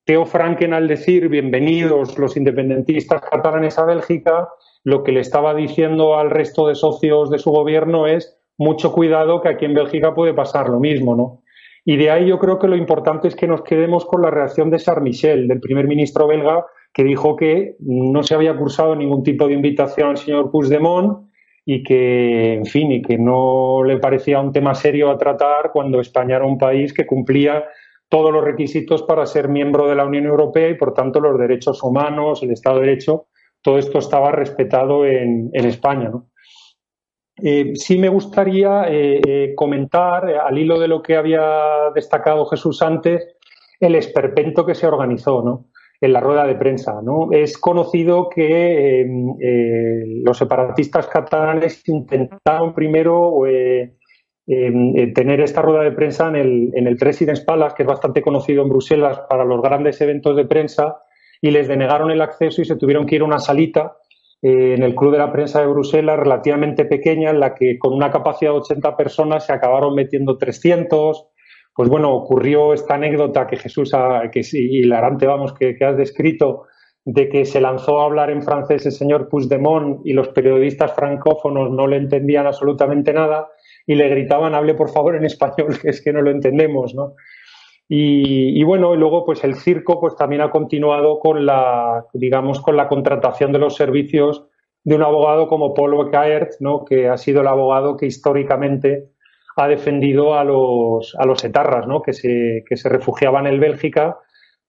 Theo 0.05 0.25
Franken, 0.25 0.73
al 0.73 0.87
decir 0.87 1.27
bienvenidos 1.27 2.17
los 2.17 2.37
independentistas 2.37 3.23
catalanes 3.23 3.77
a 3.77 3.83
Bélgica, 3.83 4.47
lo 4.83 5.03
que 5.03 5.11
le 5.11 5.19
estaba 5.19 5.53
diciendo 5.53 6.17
al 6.17 6.29
resto 6.29 6.67
de 6.67 6.75
socios 6.75 7.29
de 7.29 7.39
su 7.39 7.51
gobierno 7.51 8.07
es 8.07 8.37
mucho 8.57 8.91
cuidado 8.91 9.41
que 9.41 9.49
aquí 9.49 9.65
en 9.65 9.73
Bélgica 9.73 10.13
puede 10.13 10.33
pasar 10.33 10.69
lo 10.69 10.79
mismo, 10.79 11.15
¿no? 11.15 11.41
Y 11.83 11.97
de 11.97 12.11
ahí 12.11 12.27
yo 12.27 12.37
creo 12.37 12.59
que 12.59 12.67
lo 12.67 12.75
importante 12.75 13.27
es 13.27 13.35
que 13.35 13.47
nos 13.47 13.63
quedemos 13.63 14.05
con 14.05 14.21
la 14.21 14.29
reacción 14.29 14.69
de 14.69 14.77
Charles 14.77 15.03
Michel, 15.03 15.47
del 15.47 15.59
primer 15.59 15.87
ministro 15.87 16.27
belga, 16.27 16.65
que 16.93 17.03
dijo 17.03 17.35
que 17.35 17.75
no 17.79 18.21
se 18.21 18.35
había 18.35 18.55
cursado 18.55 18.95
ningún 18.95 19.23
tipo 19.23 19.47
de 19.47 19.53
invitación 19.53 20.09
al 20.09 20.17
señor 20.17 20.51
Puigdemont 20.51 21.27
y 21.65 21.83
que, 21.83 22.53
en 22.53 22.65
fin, 22.65 22.91
y 22.91 23.01
que 23.01 23.17
no 23.17 23.83
le 23.83 23.97
parecía 23.97 24.39
un 24.39 24.51
tema 24.51 24.75
serio 24.75 25.09
a 25.09 25.17
tratar 25.17 25.71
cuando 25.71 25.99
España 25.99 26.35
era 26.35 26.45
un 26.45 26.57
país 26.57 26.93
que 26.93 27.05
cumplía 27.05 27.65
todos 28.09 28.31
los 28.31 28.43
requisitos 28.43 29.03
para 29.03 29.25
ser 29.25 29.47
miembro 29.47 29.87
de 29.87 29.95
la 29.95 30.05
Unión 30.05 30.25
Europea 30.25 30.69
y, 30.69 30.75
por 30.75 30.93
tanto, 30.93 31.19
los 31.19 31.39
derechos 31.39 31.81
humanos, 31.81 32.43
el 32.43 32.51
Estado 32.51 32.79
de 32.79 32.87
Derecho 32.87 33.27
todo 33.61 33.77
esto 33.77 33.99
estaba 33.99 34.31
respetado 34.31 35.05
en, 35.05 35.51
España. 35.53 36.11
Eh, 37.43 37.73
sí 37.75 37.97
me 37.97 38.09
gustaría 38.09 38.85
eh, 38.89 39.21
eh, 39.25 39.53
comentar, 39.55 40.25
al 40.25 40.57
hilo 40.57 40.79
de 40.79 40.87
lo 40.87 41.01
que 41.01 41.15
había 41.15 41.91
destacado 41.93 42.45
Jesús 42.45 42.81
antes, 42.81 43.35
el 43.79 43.95
esperpento 43.95 44.65
que 44.65 44.75
se 44.75 44.87
organizó 44.87 45.65
en 45.99 46.13
la 46.13 46.19
rueda 46.19 46.45
de 46.45 46.55
prensa. 46.55 46.99
Es 47.31 47.57
conocido 47.57 48.29
que 48.29 49.05
los 50.23 50.37
separatistas 50.37 51.07
catalanes 51.07 51.87
intentaron 51.87 52.73
primero 52.73 53.41
tener 54.45 55.41
esta 55.41 55.61
rueda 55.61 55.83
de 55.83 55.91
prensa 55.91 56.27
en 56.29 56.35
el, 56.35 56.71
en 56.73 56.87
el 56.87 56.97
Palace, 57.45 57.75
que 57.75 57.83
es 57.83 57.87
bastante 57.87 58.21
conocido 58.21 58.63
en 58.63 58.69
Bruselas 58.69 59.21
para 59.29 59.45
los 59.45 59.61
grandes 59.61 59.99
eventos 60.01 60.35
de 60.35 60.45
prensa, 60.45 60.97
y 61.41 61.51
les 61.51 61.67
denegaron 61.67 62.11
el 62.11 62.21
acceso 62.21 62.61
y 62.61 62.65
se 62.65 62.77
tuvieron 62.77 63.05
que 63.05 63.15
ir 63.15 63.21
a 63.21 63.25
una 63.25 63.39
salita 63.39 63.97
eh, 64.43 64.75
en 64.75 64.83
el 64.83 64.95
Club 64.95 65.11
de 65.11 65.17
la 65.17 65.31
Prensa 65.31 65.61
de 65.61 65.67
Bruselas 65.67 66.17
relativamente 66.17 66.85
pequeña 66.85 67.31
en 67.31 67.39
la 67.39 67.53
que 67.53 67.77
con 67.77 67.93
una 67.93 68.11
capacidad 68.11 68.51
de 68.51 68.57
80 68.57 68.95
personas 68.95 69.45
se 69.45 69.53
acabaron 69.53 69.93
metiendo 69.93 70.37
300. 70.37 71.27
Pues 71.73 71.89
bueno, 71.89 72.13
ocurrió 72.13 72.73
esta 72.73 72.95
anécdota 72.95 73.47
que 73.47 73.57
Jesús, 73.57 73.93
ha, 73.93 74.29
que 74.31 74.41
hilarante, 74.51 75.25
vamos, 75.25 75.53
que, 75.53 75.75
has 75.83 75.97
descrito, 75.97 76.63
de 77.05 77.29
que 77.29 77.45
se 77.45 77.61
lanzó 77.61 78.01
a 78.01 78.05
hablar 78.05 78.29
en 78.29 78.43
francés 78.43 78.85
el 78.85 78.91
señor 78.91 79.29
Puigdemont 79.29 80.01
y 80.05 80.13
los 80.13 80.29
periodistas 80.29 80.93
francófonos 80.93 81.71
no 81.71 81.87
le 81.87 81.97
entendían 81.97 82.45
absolutamente 82.45 83.13
nada 83.13 83.47
y 83.87 83.95
le 83.95 84.09
gritaban, 84.09 84.53
hable 84.53 84.75
por 84.75 84.89
favor 84.89 85.15
en 85.15 85.25
español, 85.25 85.77
que 85.81 85.89
es 85.89 86.01
que 86.03 86.13
no 86.13 86.21
lo 86.21 86.31
entendemos, 86.31 86.93
¿no? 86.93 87.13
Y, 87.93 88.63
bueno, 88.63 88.93
y 88.93 88.97
luego 88.97 89.25
pues 89.25 89.43
el 89.43 89.55
circo 89.55 89.99
pues 89.99 90.15
también 90.15 90.41
ha 90.41 90.49
continuado 90.49 91.19
con 91.19 91.45
la, 91.45 92.05
digamos, 92.13 92.61
con 92.61 92.77
la 92.77 92.87
contratación 92.87 93.51
de 93.51 93.59
los 93.59 93.75
servicios 93.75 94.45
de 94.85 94.95
un 94.95 95.03
abogado 95.03 95.49
como 95.49 95.73
Paul 95.73 95.95
Weckert, 95.95 96.53
¿no? 96.61 96.85
que 96.85 97.09
ha 97.09 97.17
sido 97.17 97.41
el 97.41 97.47
abogado 97.47 97.97
que 97.97 98.05
históricamente 98.05 99.09
ha 99.57 99.67
defendido 99.67 100.35
a 100.35 100.45
los, 100.45 101.13
a 101.19 101.25
los 101.25 101.43
etarras, 101.43 101.85
¿no? 101.85 102.01
que, 102.01 102.13
se, 102.13 102.63
que 102.65 102.77
se 102.77 102.87
refugiaban 102.87 103.45
en 103.45 103.59
Bélgica, 103.59 104.17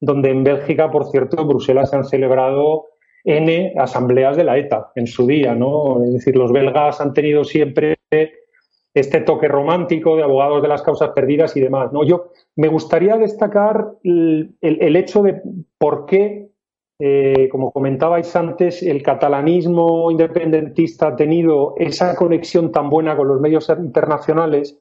donde 0.00 0.30
en 0.30 0.42
Bélgica, 0.42 0.90
por 0.90 1.08
cierto, 1.08 1.42
en 1.42 1.46
Bruselas 1.46 1.90
se 1.90 1.96
han 1.96 2.04
celebrado 2.04 2.86
N 3.22 3.72
asambleas 3.78 4.36
de 4.36 4.42
la 4.42 4.58
ETA 4.58 4.90
en 4.96 5.06
su 5.06 5.28
día. 5.28 5.54
¿no? 5.54 6.02
Es 6.04 6.12
decir, 6.12 6.34
los 6.34 6.50
belgas 6.50 7.00
han 7.00 7.14
tenido 7.14 7.44
siempre 7.44 7.98
este 8.94 9.20
toque 9.20 9.49
romántico 9.49 10.16
de 10.16 10.22
abogados 10.22 10.62
de 10.62 10.68
las 10.68 10.82
causas 10.82 11.11
perdidas 11.11 11.56
y 11.56 11.61
demás. 11.61 11.92
¿no? 11.92 12.04
Yo 12.04 12.26
me 12.56 12.68
gustaría 12.68 13.16
destacar 13.16 13.92
el, 14.02 14.56
hecho 14.61 15.22
de 15.22 15.40
por 15.78 16.06
qué, 16.06 16.50
eh, 16.99 17.49
como 17.50 17.72
comentabais 17.72 18.34
antes, 18.37 18.82
el 18.82 19.02
catalanismo 19.02 20.11
independentista 20.11 21.08
ha 21.08 21.16
tenido 21.16 21.75
esa 21.78 22.14
conexión 22.14 22.70
tan 22.70 22.90
buena 22.90 23.16
con 23.16 23.28
los 23.28 23.40
medios 23.40 23.68
internacionales 23.70 24.78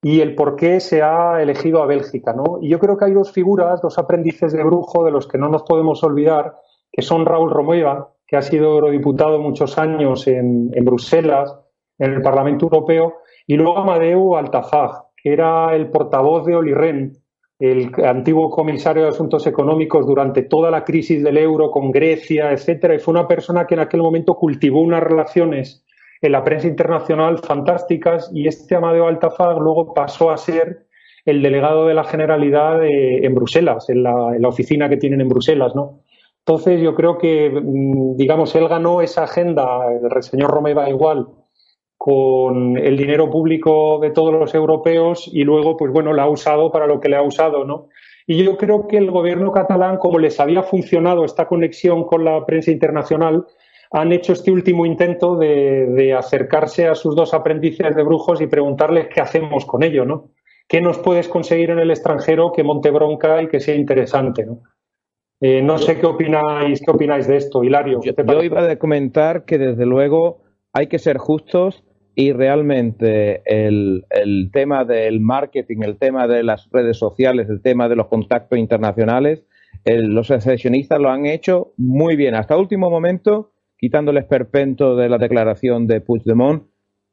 y 0.00 0.20
el 0.20 0.36
por 0.36 0.54
qué 0.54 0.78
se 0.78 1.02
ha 1.02 1.42
elegido 1.42 1.82
a 1.82 1.86
Bélgica. 1.86 2.32
¿no? 2.32 2.58
Y 2.60 2.68
yo 2.68 2.78
creo 2.78 2.96
que 2.96 3.06
hay 3.06 3.12
dos 3.12 3.32
figuras, 3.32 3.82
dos 3.82 3.98
aprendices 3.98 4.52
de 4.52 4.62
brujo 4.62 5.04
de 5.04 5.10
los 5.10 5.26
que 5.26 5.38
no 5.38 5.48
nos 5.48 5.64
podemos 5.64 6.04
olvidar, 6.04 6.56
que 6.92 7.02
son 7.02 7.26
Raúl 7.26 7.50
Romeva, 7.50 8.14
que 8.24 8.36
ha 8.36 8.42
sido 8.42 8.74
eurodiputado 8.74 9.40
muchos 9.40 9.78
años 9.78 10.28
en, 10.28 10.70
en 10.72 10.84
Bruselas, 10.84 11.58
en 11.98 12.12
el 12.12 12.22
Parlamento 12.22 12.66
Europeo, 12.66 13.14
y 13.48 13.56
luego 13.56 13.78
Amadeu 13.78 14.36
Altafag, 14.36 14.90
que 15.16 15.32
era 15.32 15.74
el 15.74 15.90
portavoz 15.90 16.44
de 16.44 16.54
Oli 16.54 16.74
el 17.58 17.90
antiguo 18.04 18.50
comisario 18.50 19.04
de 19.04 19.08
Asuntos 19.08 19.46
Económicos 19.46 20.06
durante 20.06 20.42
toda 20.42 20.70
la 20.70 20.84
crisis 20.84 21.24
del 21.24 21.38
euro 21.38 21.70
con 21.70 21.90
Grecia, 21.90 22.52
etcétera, 22.52 22.94
y 22.94 22.98
fue 22.98 23.12
una 23.12 23.26
persona 23.26 23.66
que 23.66 23.74
en 23.74 23.80
aquel 23.80 24.02
momento 24.02 24.34
cultivó 24.34 24.82
unas 24.82 25.02
relaciones 25.02 25.82
en 26.20 26.32
la 26.32 26.44
prensa 26.44 26.68
internacional 26.68 27.38
fantásticas 27.38 28.30
y 28.34 28.46
este 28.46 28.76
Amadeo 28.76 29.08
Altafag 29.08 29.58
luego 29.58 29.94
pasó 29.94 30.30
a 30.30 30.36
ser 30.36 30.86
el 31.24 31.42
delegado 31.42 31.86
de 31.86 31.94
la 31.94 32.04
Generalidad 32.04 32.84
en 32.84 33.34
Bruselas, 33.34 33.88
en 33.88 34.02
la, 34.02 34.36
en 34.36 34.42
la, 34.42 34.48
oficina 34.48 34.90
que 34.90 34.98
tienen 34.98 35.22
en 35.22 35.28
Bruselas, 35.28 35.74
¿no? 35.74 36.00
Entonces 36.40 36.82
yo 36.82 36.94
creo 36.94 37.16
que, 37.16 37.50
mm, 37.50 38.16
digamos, 38.16 38.54
él 38.54 38.68
ganó 38.68 39.00
esa 39.00 39.24
agenda, 39.24 39.86
el 39.90 40.22
señor 40.22 40.50
Romeva 40.50 40.88
igual, 40.88 41.28
con 41.98 42.78
el 42.78 42.96
dinero 42.96 43.28
público 43.28 43.98
de 44.00 44.10
todos 44.10 44.32
los 44.32 44.54
europeos 44.54 45.28
y 45.30 45.42
luego, 45.42 45.76
pues 45.76 45.92
bueno, 45.92 46.12
la 46.12 46.22
ha 46.22 46.28
usado 46.30 46.70
para 46.70 46.86
lo 46.86 47.00
que 47.00 47.08
le 47.08 47.16
ha 47.16 47.22
usado, 47.22 47.64
¿no? 47.64 47.88
Y 48.24 48.44
yo 48.44 48.56
creo 48.56 48.86
que 48.86 48.98
el 48.98 49.10
gobierno 49.10 49.50
catalán, 49.50 49.98
como 49.98 50.20
les 50.20 50.38
había 50.38 50.62
funcionado 50.62 51.24
esta 51.24 51.48
conexión 51.48 52.04
con 52.04 52.24
la 52.24 52.46
prensa 52.46 52.70
internacional, 52.70 53.46
han 53.90 54.12
hecho 54.12 54.32
este 54.32 54.52
último 54.52 54.86
intento 54.86 55.36
de, 55.36 56.14
acercarse 56.16 56.86
a 56.86 56.94
sus 56.94 57.16
dos 57.16 57.34
aprendices 57.34 57.96
de 57.96 58.02
brujos 58.02 58.40
y 58.40 58.46
preguntarles 58.46 59.08
qué 59.08 59.20
hacemos 59.20 59.64
con 59.66 59.82
ello, 59.82 60.04
¿no? 60.04 60.30
¿Qué 60.68 60.80
nos 60.80 60.98
puedes 60.98 61.26
conseguir 61.26 61.70
en 61.70 61.78
el 61.80 61.90
extranjero 61.90 62.52
que 62.52 62.62
monte 62.62 62.90
bronca 62.90 63.42
y 63.42 63.48
que 63.48 63.60
sea 63.60 63.74
interesante, 63.74 64.46
¿no? 64.46 64.60
Eh, 65.40 65.62
no 65.62 65.78
sé 65.78 65.98
qué 65.98 66.06
opináis, 66.06 66.80
qué 66.84 66.90
opináis 66.90 67.26
de 67.26 67.36
esto, 67.36 67.64
Hilario. 67.64 68.00
Yo, 68.02 68.12
yo 68.14 68.42
iba 68.42 68.70
a 68.70 68.76
comentar 68.76 69.44
que 69.44 69.56
desde 69.56 69.86
luego 69.86 70.42
hay 70.72 70.88
que 70.88 70.98
ser 70.98 71.16
justos 71.16 71.84
y 72.18 72.32
realmente 72.32 73.42
el, 73.44 74.04
tema 74.52 74.84
del 74.84 75.20
marketing, 75.20 75.82
el 75.84 75.98
tema 75.98 76.26
de 76.26 76.42
las 76.42 76.68
redes 76.72 76.96
sociales, 76.96 77.48
el 77.48 77.62
tema 77.62 77.88
de 77.88 77.94
los 77.94 78.08
contactos 78.08 78.58
internacionales, 78.58 79.44
los 79.84 80.26
secesionistas 80.26 80.98
lo 80.98 81.10
han 81.10 81.26
hecho 81.26 81.74
muy 81.76 82.16
bien. 82.16 82.34
Hasta 82.34 82.56
último 82.56 82.90
momento, 82.90 83.52
quitando 83.76 84.10
el 84.10 84.16
esperpento 84.16 84.96
de 84.96 85.08
la 85.08 85.18
declaración 85.18 85.86
de 85.86 86.00
Puigdemont, 86.00 86.64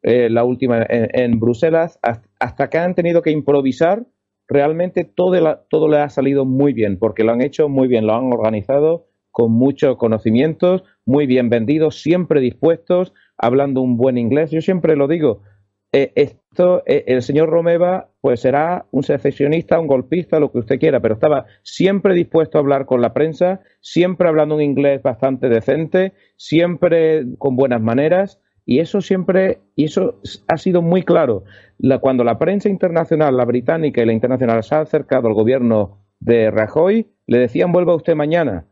eh, 0.01 0.27
la 0.31 0.43
última 0.43 0.83
en, 0.89 1.39
Bruselas, 1.39 1.99
hasta, 2.39 2.71
que 2.71 2.79
han 2.79 2.95
tenido 2.95 3.21
que 3.21 3.29
improvisar, 3.29 4.07
realmente 4.47 5.03
todo, 5.03 5.59
todo 5.69 5.87
le 5.87 5.99
ha 5.99 6.09
salido 6.09 6.45
muy 6.45 6.73
bien, 6.73 6.97
porque 6.97 7.23
lo 7.23 7.31
han 7.31 7.43
hecho 7.43 7.69
muy 7.69 7.87
bien, 7.87 8.07
lo 8.07 8.15
han 8.15 8.33
organizado 8.33 9.05
con 9.35 9.51
muchos 9.51 9.97
conocimientos, 9.97 10.85
muy 11.05 11.25
bien 11.27 11.49
vendidos, 11.49 12.01
siempre 12.01 12.39
dispuestos, 12.39 13.11
hablando 13.37 13.81
un 13.81 13.97
buen 13.97 14.17
inglés. 14.17 14.49
Yo 14.49 14.61
siempre 14.61 14.95
lo 14.95 15.09
digo, 15.09 15.41
eh, 15.91 16.13
esto, 16.15 16.83
eh, 16.85 17.03
el 17.07 17.21
señor 17.21 17.49
Romeva, 17.49 18.11
pues 18.21 18.39
será 18.39 18.85
un 18.91 19.03
secesionista, 19.03 19.77
un 19.77 19.87
golpista, 19.87 20.39
lo 20.39 20.53
que 20.53 20.59
usted 20.59 20.79
quiera, 20.79 21.01
pero 21.01 21.15
estaba 21.15 21.47
siempre 21.63 22.13
dispuesto 22.13 22.57
a 22.57 22.61
hablar 22.61 22.85
con 22.85 23.01
la 23.01 23.13
prensa, 23.13 23.59
siempre 23.81 24.29
hablando 24.29 24.55
un 24.55 24.61
inglés 24.61 25.01
bastante 25.03 25.49
decente, 25.49 26.13
siempre 26.37 27.25
con 27.37 27.57
buenas 27.57 27.81
maneras, 27.81 28.39
y 28.65 28.79
eso 28.79 29.01
siempre, 29.01 29.59
y 29.75 29.83
eso 29.83 30.21
ha 30.47 30.55
sido 30.55 30.81
muy 30.81 31.03
claro. 31.03 31.43
cuando 31.99 32.23
la 32.23 32.39
prensa 32.39 32.69
internacional, 32.69 33.35
la 33.35 33.43
británica 33.43 34.01
y 34.01 34.05
la 34.05 34.13
internacional 34.13 34.63
se 34.63 34.75
ha 34.75 34.79
acercado 34.79 35.27
al 35.27 35.33
gobierno 35.33 36.05
de 36.21 36.51
Rajoy, 36.51 37.07
le 37.27 37.37
decían 37.37 37.73
vuelva 37.73 37.95
usted 37.95 38.15
mañana 38.15 38.67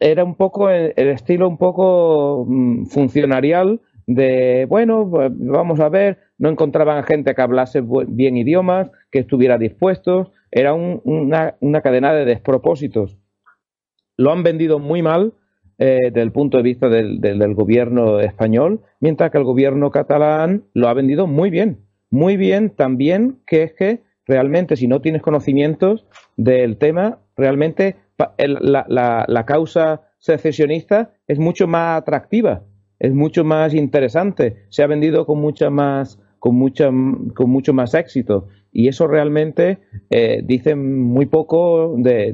era 0.00 0.24
un 0.24 0.34
poco 0.34 0.70
el, 0.70 0.92
estilo 0.96 1.48
un 1.48 1.58
poco 1.58 2.44
mm, 2.48 2.86
funcionarial 2.86 3.80
de, 4.06 4.66
bueno, 4.68 5.08
pues, 5.10 5.30
vamos 5.34 5.80
a 5.80 5.88
ver, 5.88 6.18
no 6.38 6.48
encontraban 6.48 7.04
gente 7.04 7.34
que 7.34 7.42
hablase 7.42 7.82
bien 8.08 8.36
idiomas, 8.36 8.90
que 9.10 9.20
estuviera 9.20 9.58
dispuestos, 9.58 10.30
era 10.50 10.74
una, 10.74 11.56
una, 11.60 11.80
cadena 11.80 12.12
de 12.12 12.24
despropósitos. 12.24 13.16
Lo 14.16 14.32
han 14.32 14.42
vendido 14.42 14.78
muy 14.78 15.02
mal 15.02 15.32
eh, 15.78 15.98
desde 16.04 16.22
el 16.22 16.32
punto 16.32 16.58
de 16.58 16.62
vista 16.62 16.88
del, 16.88 17.20
del, 17.20 17.54
gobierno 17.54 18.20
español, 18.20 18.80
mientras 19.00 19.30
que 19.30 19.38
el 19.38 19.44
gobierno 19.44 19.90
catalán 19.90 20.64
lo 20.74 20.88
ha 20.88 20.94
vendido 20.94 21.26
muy 21.26 21.50
bien. 21.50 21.78
Muy 22.10 22.36
bien 22.36 22.70
también 22.70 23.38
que 23.46 23.62
es 23.62 23.72
que 23.72 24.02
realmente 24.26 24.76
si 24.76 24.86
no 24.86 25.00
tienes 25.00 25.22
conocimientos 25.22 26.06
del 26.36 26.76
tema, 26.76 27.20
realmente 27.36 27.96
la, 28.18 29.44
causa 29.46 30.02
secesionista 30.18 31.12
es 31.26 31.38
mucho 31.38 31.66
más 31.66 32.00
atractiva, 32.00 32.62
es 32.98 33.12
mucho 33.12 33.44
más 33.44 33.74
interesante, 33.74 34.66
se 34.68 34.82
ha 34.82 34.86
vendido 34.86 35.26
con 35.26 35.40
mucha 35.40 35.70
más 35.70 36.18
con 36.38 36.56
mucha 36.56 36.86
con 36.86 37.50
mucho 37.50 37.72
más 37.72 37.94
éxito. 37.94 38.48
Y 38.72 38.88
eso 38.88 39.06
realmente 39.06 39.78
eh, 40.10 40.42
dice 40.44 40.74
muy 40.74 41.26
poco 41.26 41.94
de, 41.98 42.32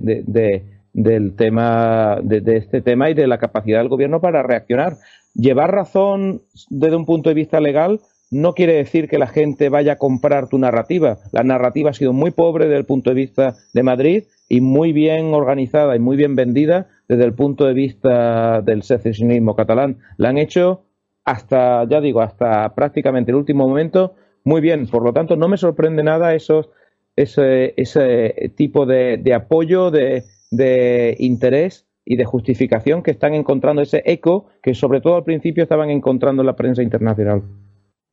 del 0.92 1.36
tema 1.36 2.18
de, 2.22 2.56
este 2.56 2.80
tema 2.80 3.10
y 3.10 3.14
de 3.14 3.26
la 3.26 3.38
capacidad 3.38 3.80
del 3.80 3.88
gobierno 3.88 4.20
para 4.20 4.42
reaccionar. 4.42 4.96
Llevar 5.34 5.72
razón 5.72 6.42
desde 6.70 6.96
un 6.96 7.06
punto 7.06 7.28
de 7.28 7.34
vista 7.34 7.60
legal 7.60 8.00
no 8.30 8.54
quiere 8.54 8.74
decir 8.74 9.08
que 9.08 9.18
la 9.18 9.26
gente 9.26 9.68
vaya 9.68 9.92
a 9.92 9.98
comprar 9.98 10.48
tu 10.48 10.58
narrativa. 10.58 11.18
La 11.32 11.42
narrativa 11.42 11.90
ha 11.90 11.94
sido 11.94 12.12
muy 12.12 12.30
pobre 12.30 12.66
desde 12.66 12.78
el 12.78 12.84
punto 12.84 13.10
de 13.10 13.16
vista 13.16 13.54
de 13.72 13.82
Madrid 13.82 14.24
y 14.48 14.60
muy 14.60 14.92
bien 14.92 15.34
organizada 15.34 15.96
y 15.96 15.98
muy 15.98 16.16
bien 16.16 16.36
vendida 16.36 16.88
desde 17.08 17.24
el 17.24 17.34
punto 17.34 17.64
de 17.64 17.74
vista 17.74 18.60
del 18.62 18.82
secesionismo 18.82 19.56
catalán. 19.56 19.98
La 20.16 20.28
han 20.28 20.38
hecho 20.38 20.84
hasta, 21.24 21.86
ya 21.88 22.00
digo, 22.00 22.20
hasta 22.20 22.74
prácticamente 22.74 23.30
el 23.30 23.36
último 23.36 23.68
momento 23.68 24.14
muy 24.44 24.60
bien. 24.60 24.86
Por 24.86 25.02
lo 25.02 25.12
tanto, 25.12 25.36
no 25.36 25.48
me 25.48 25.56
sorprende 25.56 26.02
nada 26.02 26.34
esos, 26.34 26.70
ese, 27.16 27.74
ese 27.76 28.52
tipo 28.56 28.86
de, 28.86 29.22
apoyo, 29.34 29.90
de, 29.90 30.24
de 30.50 31.16
interés 31.18 31.86
y 32.04 32.16
de 32.16 32.24
justificación 32.24 33.02
que 33.02 33.10
están 33.10 33.34
encontrando, 33.34 33.82
ese 33.82 34.02
eco 34.06 34.46
que 34.62 34.74
sobre 34.74 35.02
todo 35.02 35.16
al 35.16 35.24
principio 35.24 35.62
estaban 35.62 35.90
encontrando 35.90 36.42
en 36.42 36.46
la 36.46 36.56
prensa 36.56 36.82
internacional. 36.82 37.42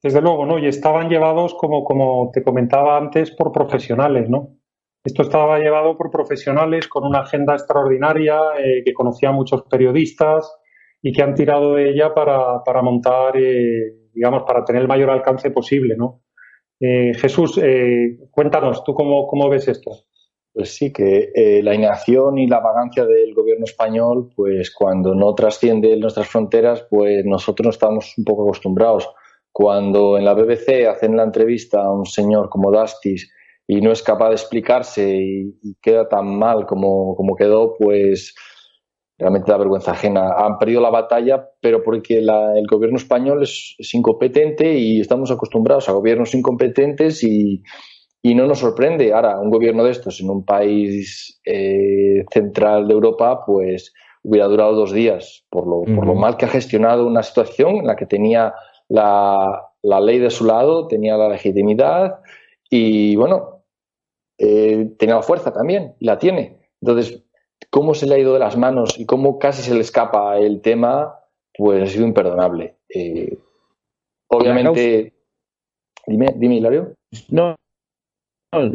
Desde 0.06 0.22
luego, 0.22 0.46
¿no? 0.46 0.60
Y 0.60 0.68
estaban 0.68 1.10
llevados, 1.10 1.56
como, 1.56 1.84
como 1.84 2.30
te 2.32 2.44
comentaba 2.44 2.96
antes, 2.96 3.32
por 3.32 3.52
profesionales, 3.52 4.30
¿no? 4.30 4.50
Esto 5.04 5.24
estaba 5.24 5.58
llevado 5.58 5.98
por 5.98 6.12
profesionales 6.12 6.88
con 6.88 7.06
una 7.06 7.22
agenda 7.22 7.54
extraordinaria, 7.54 8.39
eh, 8.60 8.84
que 8.86 8.94
conocían 8.94 9.34
muchos 9.34 9.63
periodistas 9.63 10.60
y 11.02 11.12
que 11.12 11.24
han 11.24 11.34
tirado 11.34 11.74
de 11.74 11.89
ella 11.89 12.13
para, 12.13 12.63
para 12.63 12.84
montar, 12.84 13.36
eh, 13.36 14.12
digamos, 14.13 14.44
para 14.44 14.63
tener 14.63 14.84
el 14.84 14.88
mayor 14.88 15.10
alcance 15.10 15.50
posible, 15.50 15.96
¿no? 15.98 16.22
Eh, 16.80 17.15
Jesús, 17.15 17.60
cuéntanos, 18.30 18.84
¿tú 18.84 18.94
cómo, 18.94 19.26
cómo, 19.26 19.50
ves 19.50 19.68
esto? 19.68 19.89
Pues 20.54 20.76
sí, 20.76 20.94
que 20.94 21.32
la 21.63 21.74
inacción 21.74 22.38
y 22.38 22.46
la 22.46 22.60
vagancia 22.60 23.06
del 23.06 23.34
gobierno 23.34 23.63
español, 23.63 24.30
pues 24.36 24.70
cuando 24.70 25.15
no 25.15 25.34
trasciende 25.34 25.98
nuestras 25.98 26.28
fronteras, 26.28 26.86
pues 26.91 27.26
nosotros 27.26 27.65
no 27.65 27.72
estamos 27.72 28.13
un 28.20 28.24
poco 28.24 28.44
acostumbrados 28.44 29.10
cuando 29.58 30.18
en 30.18 30.26
la 30.26 30.34
BBC 30.34 30.86
hacen 30.86 31.15
la 31.15 31.24
entrevista 31.24 31.82
a 31.82 31.89
un 31.89 32.06
señor 32.06 32.50
como 32.50 32.74
Dastis 32.74 33.32
y 33.65 33.80
no 33.80 33.94
es 33.94 34.04
capaz 34.04 34.28
de 34.28 34.36
explicarse 34.36 35.15
y, 35.18 35.76
queda 35.82 36.10
tan 36.10 36.38
mal 36.38 36.65
como, 36.65 37.15
quedó, 37.38 37.74
pues 37.80 38.36
realmente 39.18 39.50
da 39.50 39.58
vergüenza 39.58 39.91
ajena. 39.91 40.34
Han 40.38 40.58
perdido 40.58 40.82
la 40.82 40.89
batalla, 40.89 41.48
pero 41.62 41.82
porque 41.84 42.18
el 42.18 42.68
gobierno 42.70 42.98
español 42.98 43.44
es, 43.44 43.78
incompetente 43.94 44.74
y 44.74 45.00
estamos 45.00 45.32
acostumbrados 45.32 45.88
a 45.88 45.94
gobiernos 45.94 46.36
incompetentes 46.36 47.24
y, 47.24 47.63
no 48.22 48.48
nos 48.48 48.60
sorprende. 48.60 49.13
Ahora, 49.13 49.39
un 49.39 49.52
gobierno 49.52 49.86
de 49.86 49.91
estos 49.91 50.20
en 50.20 50.32
un 50.32 50.44
país 50.44 51.39
eh, 51.46 52.26
central 52.30 52.89
de 52.89 52.94
Europa, 52.94 53.46
pues 53.46 53.94
hubiera 54.22 54.48
durado 54.48 54.76
dos 54.76 54.91
días, 54.91 55.46
por 55.50 55.65
lo, 55.65 55.96
por 55.96 56.06
lo 56.06 56.15
mal 56.15 56.36
que 56.36 56.44
ha 56.44 56.50
gestionado 56.50 57.08
una 57.08 57.24
situación 57.24 57.78
en 57.78 57.88
la 57.88 57.96
que 57.96 58.06
tenía 58.06 58.54
la, 58.89 59.71
ley 59.84 60.19
de 60.19 60.30
su 60.30 60.45
lado, 60.45 60.88
tenía 60.88 61.17
la 61.17 61.30
legitimidad 61.30 62.19
y, 62.69 63.15
bueno, 63.15 63.63
eh, 64.38 64.93
tenía 64.98 65.15
la 65.15 65.24
fuerza 65.24 65.54
también, 65.54 65.95
y 66.00 66.06
la 66.06 66.17
tiene. 66.17 66.69
Entonces, 66.82 67.24
cómo 67.69 67.93
se 67.93 68.06
le 68.08 68.15
ha 68.15 68.19
ido 68.19 68.34
de 68.34 68.39
las 68.39 68.58
manos 68.58 69.00
y 69.00 69.06
cómo 69.06 69.39
casi 69.39 69.62
se 69.62 69.74
le 69.74 69.82
escapa 69.82 70.38
el 70.38 70.62
tema, 70.62 71.19
pues 71.58 71.84
ha 71.84 71.88
sido 71.88 72.06
imperdonable. 72.06 72.78
Eh, 72.89 73.38
obviamente, 74.28 75.15
Dime, 76.08 76.34
dime, 76.38 76.56
Hilario. 76.58 76.93
No, 77.30 77.56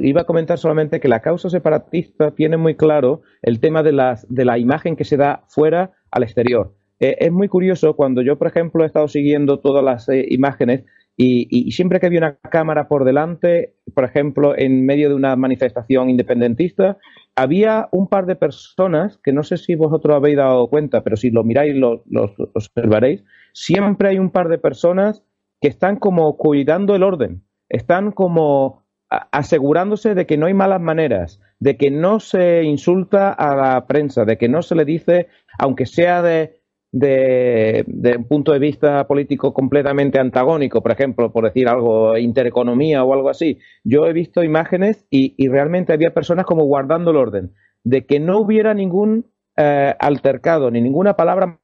iba 0.01 0.23
a 0.23 0.25
comentar 0.25 0.59
solamente 0.59 1.01
que 1.01 1.09
la 1.09 1.21
causa 1.21 1.49
separatista 1.49 2.33
tiene 2.33 2.57
muy 2.57 2.77
claro 2.77 3.23
el 3.43 3.61
tema 3.61 3.83
de, 3.83 3.93
las, 3.93 4.27
de 4.29 4.45
la 4.45 4.59
imagen 4.59 4.97
que 4.97 5.05
se 5.05 5.17
da 5.17 5.45
fuera 5.49 5.93
al 6.11 6.23
exterior. 6.23 6.75
Eh, 7.01 7.17
es 7.19 7.33
muy 7.33 7.49
curioso 7.49 7.97
cuando 7.97 8.23
yo, 8.23 8.39
por 8.39 8.49
ejemplo, 8.49 8.85
he 8.85 8.87
estado 8.87 9.09
siguiendo 9.09 9.59
todas 9.59 9.83
las 9.83 10.09
eh, 10.09 10.27
imágenes 10.29 10.85
y, 11.17 11.71
siempre 11.73 12.01
que 12.01 12.07
había 12.07 12.21
una 12.21 12.37
cámara 12.37 12.89
por 12.89 13.05
delante, 13.05 13.75
por 13.95 14.05
ejemplo, 14.05 14.57
en 14.57 14.87
medio 14.87 15.11
de 15.11 15.15
una 15.15 15.37
manifestación 15.37 16.09
independentista, 16.09 16.97
había 17.37 17.89
un 17.93 18.09
par 18.09 18.25
de 18.25 18.37
personas, 18.37 19.19
que 19.23 19.33
no 19.33 19.43
sé 19.43 19.59
si 19.59 19.75
vosotros 19.75 20.17
habéis 20.17 20.39
dado 20.39 20.69
cuenta, 20.69 21.03
pero 21.03 21.19
si 21.19 21.31
lo 21.31 21.45
miráis 21.45 21.77
lo, 21.77 22.05
lo 22.09 22.35
observaréis, 22.55 23.23
siempre 23.53 24.09
hay 24.09 24.19
un 24.19 24.31
par 24.31 24.49
de 24.49 24.57
personas 24.57 25.23
que 25.61 25.69
están 25.69 25.97
como 25.97 26.39
cuidando 26.39 26.95
el 26.95 27.03
orden, 27.03 27.43
están 27.69 28.13
como 28.13 28.87
asegurándose 29.11 30.15
de 30.15 30.25
que 30.25 30.39
no 30.39 30.47
hay 30.47 30.55
malas 30.55 30.81
maneras, 30.81 31.41
de 31.59 31.77
que 31.77 31.91
no 31.91 32.21
se 32.21 32.63
insulta 32.63 33.31
a 33.31 33.55
la 33.57 33.87
prensa, 33.87 34.25
de 34.25 34.39
que 34.39 34.49
no 34.49 34.63
se 34.63 34.75
le 34.75 34.87
dice, 34.87 35.29
aunque 35.59 35.85
sea 35.85 36.23
de, 36.23 36.60
de, 36.93 37.85
un 38.17 38.25
punto 38.25 38.53
de 38.53 38.59
vista 38.59 39.07
político 39.07 39.55
completamente 39.55 40.19
antagónico, 40.19 40.83
por 40.83 40.93
ejemplo, 40.93 41.33
por 41.33 41.45
decir 41.45 41.69
algo, 41.69 42.17
intereconomía 42.17 43.05
o 43.05 43.15
algo 43.15 43.29
así. 43.29 43.59
Yo 43.85 44.07
he 44.07 44.13
visto 44.13 44.43
imágenes 44.43 45.07
y, 45.11 45.49
realmente 45.49 45.93
había 45.93 46.15
personas 46.15 46.47
como 46.47 46.65
guardando 46.65 47.11
el 47.11 47.17
orden, 47.17 47.53
de 47.85 48.07
que 48.07 48.21
no 48.21 48.39
hubiera 48.39 48.75
ningún 48.75 49.27
eh, 49.57 49.95
altercado, 49.99 50.71
ni 50.71 50.81
ninguna 50.81 51.15
palabra 51.15 51.61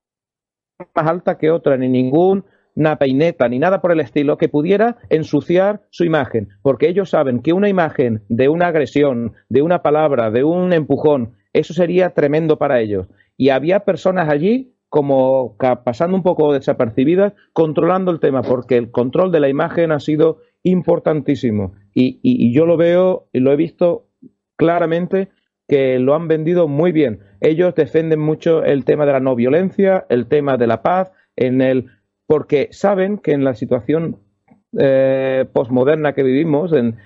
más 0.95 1.07
alta 1.07 1.39
que 1.39 1.51
otra, 1.51 1.77
ni 1.77 1.89
ningún 1.89 2.45
una 2.77 2.99
peineta 2.99 3.49
ni 3.49 3.59
nada 3.59 3.81
por 3.81 3.91
el 3.91 4.01
estilo 4.01 4.37
que 4.37 4.51
pudiera 4.51 4.99
ensuciar 5.09 5.81
su 5.91 6.05
imagen, 6.05 6.51
porque 6.61 6.89
ellos 6.89 7.09
saben 7.09 7.41
que 7.41 7.55
una 7.55 7.71
imagen 7.71 8.23
de 8.29 8.51
una 8.51 8.67
agresión, 8.67 9.33
de 9.49 9.63
una 9.63 9.83
palabra, 9.83 10.31
de 10.31 10.45
un 10.45 10.75
empujón, 10.75 11.33
eso 11.55 11.73
sería 11.73 12.11
tremendo 12.11 12.59
para 12.59 12.81
ellos. 12.81 13.09
Y 13.39 13.49
había 13.49 13.81
personas 13.81 14.29
allí 14.29 14.76
como 14.89 15.57
pasando 15.85 16.17
un 16.17 16.23
poco 16.23 16.53
desapercibidas, 16.53 17.35
controlando 17.53 18.11
el 18.11 18.21
tema, 18.21 18.43
porque 18.43 18.77
el 18.77 18.91
control 18.91 19.33
de 19.33 19.41
la 19.41 19.49
imagen 19.49 19.93
ha 19.93 20.01
sido 20.01 20.39
importantísimo. 20.63 21.75
Y, 21.95 22.53
yo 22.53 22.67
lo 22.67 22.77
veo 22.77 23.29
y 23.33 23.41
lo 23.41 23.53
he 23.53 23.57
visto 23.57 24.09
claramente 24.57 25.29
que 25.69 25.99
lo 25.99 26.15
han 26.15 26.29
vendido 26.29 26.69
muy 26.69 26.93
bien. 26.93 27.21
Ellos 27.41 27.75
defienden 27.75 28.21
mucho 28.21 28.63
el 28.63 28.85
tema 28.85 29.07
de 29.07 29.13
la 29.13 29.21
no 29.21 29.35
violencia, 29.35 30.07
el 30.09 30.27
tema 30.27 30.57
de 30.57 30.67
la 30.67 30.83
paz, 30.83 31.13
en 31.35 31.61
el 31.61 31.87
porque 32.27 32.69
saben 32.73 33.19
que 33.19 33.33
en 33.33 33.45
la 33.45 33.55
situación 33.55 34.19
eh, 34.79 35.47
posmoderna 35.53 36.13
que 36.13 36.23
vivimos, 36.23 36.73
en, 36.73 36.97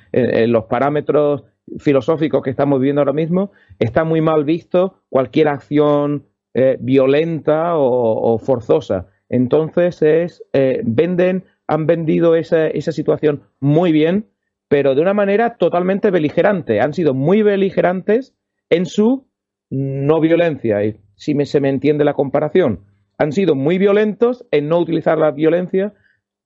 los 0.52 0.64
parámetros 0.64 1.44
filosóficos 1.78 2.42
que 2.42 2.50
estamos 2.50 2.80
viviendo 2.80 3.02
ahora 3.02 3.12
mismo, 3.12 3.52
está 3.78 4.04
muy 4.04 4.20
mal 4.20 4.44
visto 4.44 5.02
cualquier 5.08 5.48
acción 5.48 6.26
eh, 6.52 6.78
violenta 6.80 7.76
o, 7.76 8.36
forzosa. 8.38 9.06
Entonces 9.28 10.02
es 10.02 10.42
eh, 10.52 10.80
venden, 10.84 11.44
han 11.68 11.86
vendido 11.86 12.34
esa, 12.34 12.72
situación 12.72 13.44
muy 13.60 13.92
bien, 13.92 14.26
pero 14.66 14.96
de 14.96 15.00
una 15.00 15.14
manera 15.14 15.56
totalmente 15.58 16.10
beligerante. 16.10 16.80
Han 16.80 16.92
sido 16.92 17.14
muy 17.14 17.42
beligerantes 17.42 18.34
en 18.68 18.86
su 18.86 19.28
no 19.70 20.20
violencia. 20.20 20.78
Si 21.14 21.34
se 21.44 21.60
me 21.60 21.68
entiende 21.68 22.04
la 22.04 22.14
comparación, 22.14 22.80
han 23.16 23.30
sido 23.30 23.54
muy 23.54 23.78
violentos 23.78 24.44
en 24.50 24.68
no 24.68 24.80
utilizar 24.80 25.18
la 25.18 25.30
violencia 25.30 25.94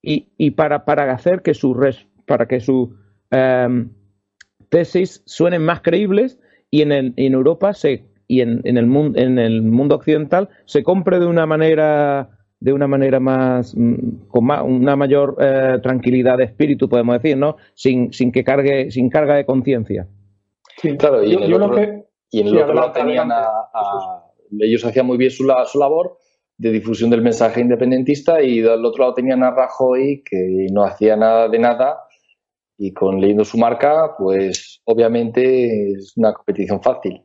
y, 0.03 0.51
para, 0.51 0.85
hacer 1.15 1.41
que 1.41 1.55
su 1.55 1.75
para 2.27 2.47
que 2.47 2.61
su 2.61 2.95
em, 3.31 3.89
tesis 4.69 5.23
suenen 5.25 5.63
más 5.63 5.81
creíbles 5.81 6.39
y 6.71 6.83
en 6.83 7.15
Europa 7.17 7.73
se 7.73 8.14
y 8.27 8.41
en, 8.41 8.61
en, 8.65 8.79
el 8.79 8.87
mundo 8.87 9.19
en 9.19 9.39
el 9.39 9.63
mundo 9.63 9.97
occidental 9.97 10.49
se 10.65 10.83
compre 10.83 11.19
de 11.19 11.27
una 11.27 11.47
manera 11.47 12.31
de 12.61 12.73
una 12.73 12.87
manera 12.87 13.21
más 13.21 13.75
mm, 13.77 14.29
con 14.29 14.51
una 14.51 14.97
mayor 14.97 15.37
eh, 15.41 15.79
tranquilidad 15.83 16.39
de 16.39 16.45
espíritu 16.45 16.89
podemos 16.89 17.15
decir 17.21 17.37
no 17.37 17.57
sin, 17.75 18.13
sin 18.13 18.33
que 18.33 18.45
cargue 18.45 18.91
sin 18.91 19.11
carga 19.11 19.35
de 19.35 19.45
conciencia. 19.45 20.09
Sí, 20.79 20.97
claro 20.97 21.23
y 21.23 21.35
en 21.35 21.43
el 21.43 21.53
otro, 21.55 21.83
y 22.31 22.41
en 22.41 22.47
el 22.49 22.59
otro 22.59 22.75
lado 22.75 22.93
tenían 22.93 23.31
a, 23.31 23.49
ellos 24.59 24.85
hacían 24.85 25.07
muy 25.07 25.19
bien 25.19 25.31
su, 25.31 25.51
su 25.67 25.79
labor 25.79 26.19
de 26.57 26.71
difusión 26.71 27.11
del 27.11 27.23
mensaje 27.23 27.61
independentista 27.61 28.43
y 28.43 28.61
del 28.61 28.85
otro 28.85 29.05
lado 29.05 29.15
tenían 29.15 29.43
a 29.43 29.51
Rajoy 29.51 30.23
que 30.25 30.67
no 30.73 30.85
hacía 30.85 31.17
nada 31.17 31.49
de 31.49 31.59
nada 31.59 31.99
y 32.79 32.93
con 32.93 33.21
leyendo 33.21 33.45
su 33.45 33.59
marca, 33.59 34.15
pues 34.19 34.81
obviamente 34.85 35.93
es 35.93 36.17
una 36.17 36.33
competición 36.33 36.83
fácil. 36.83 37.23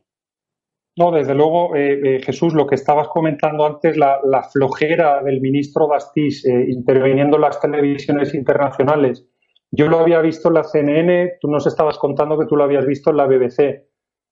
No, 1.00 1.10
desde 1.10 1.34
luego, 1.34 1.74
eh, 1.74 1.98
eh, 2.04 2.20
Jesús, 2.20 2.52
lo 2.52 2.66
que 2.66 2.74
estabas 2.74 3.08
comentando 3.08 3.64
antes, 3.64 3.96
la, 3.96 4.20
flojera 4.52 5.22
del 5.22 5.40
ministro 5.40 5.88
Bastís 5.88 6.44
eh, 6.44 6.66
interviniendo 6.68 7.36
en 7.36 7.40
las 7.40 7.58
televisiones 7.58 8.34
internacionales. 8.34 9.26
Yo 9.70 9.88
lo 9.88 9.98
había 9.98 10.20
visto 10.20 10.48
en 10.48 10.54
la 10.54 10.62
CNN, 10.62 11.38
tú 11.40 11.48
nos 11.48 11.66
estabas 11.66 11.96
contando 11.96 12.38
que 12.38 12.44
tú 12.44 12.54
lo 12.54 12.64
habías 12.64 12.84
visto 12.84 13.08
en 13.08 13.16
la 13.16 13.24
BBC. 13.24 13.88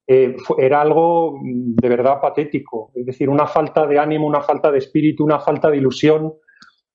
Eh, 0.07 0.37
era 0.59 0.83
algo 0.83 1.39
mm, 1.43 1.77
de 1.77 1.89
verdad 1.89 2.21
patético. 2.21 2.93
Es 2.95 3.07
decir, 3.07 3.31
una 3.31 3.47
falta 3.47 3.87
de 3.87 3.99
ánimo, 3.99 4.27
una 4.27 4.43
falta 4.43 4.71
de 4.71 4.77
espíritu, 4.77 5.25
una 5.25 5.41
falta 5.41 5.71
de 5.71 5.79
ilusión, 5.79 6.35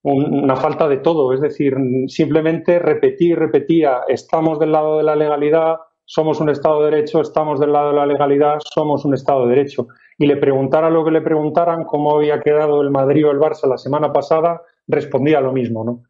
una 0.04 0.56
falta 0.56 0.88
de 0.88 0.98
todo. 0.98 1.34
Es 1.34 1.42
decir, 1.42 1.74
simplemente 2.10 2.78
repetir, 2.78 3.40
repetía, 3.40 4.02
estamos 4.08 4.60
del 4.60 4.74
lado 4.74 5.00
de 5.00 5.04
la 5.04 5.16
legalidad, 5.16 5.78
somos 6.06 6.40
un 6.40 6.50
Estado 6.50 6.84
de 6.84 6.92
Derecho, 6.92 7.22
estamos 7.22 7.60
del 7.60 7.72
lado 7.72 7.90
de 7.90 7.96
la 7.96 8.06
legalidad, 8.06 8.60
somos 8.74 9.06
un 9.06 9.14
Estado 9.14 9.48
de 9.48 9.56
Derecho. 9.56 9.88
Y 10.18 10.28
le 10.28 10.38
preguntara 10.38 10.90
lo 10.90 11.04
que 11.04 11.12
le 11.12 11.22
preguntaran, 11.22 11.86
cómo 11.86 12.16
había 12.16 12.40
quedado 12.40 12.82
el 12.82 12.92
Madrid 12.92 13.28
o 13.28 13.32
el 13.32 13.40
Barça 13.40 13.68
la 13.68 13.78
semana 13.78 14.12
pasada, 14.14 14.62
respondía 14.88 15.42
lo 15.42 15.52
mismo, 15.52 15.84
¿no? 15.84 16.04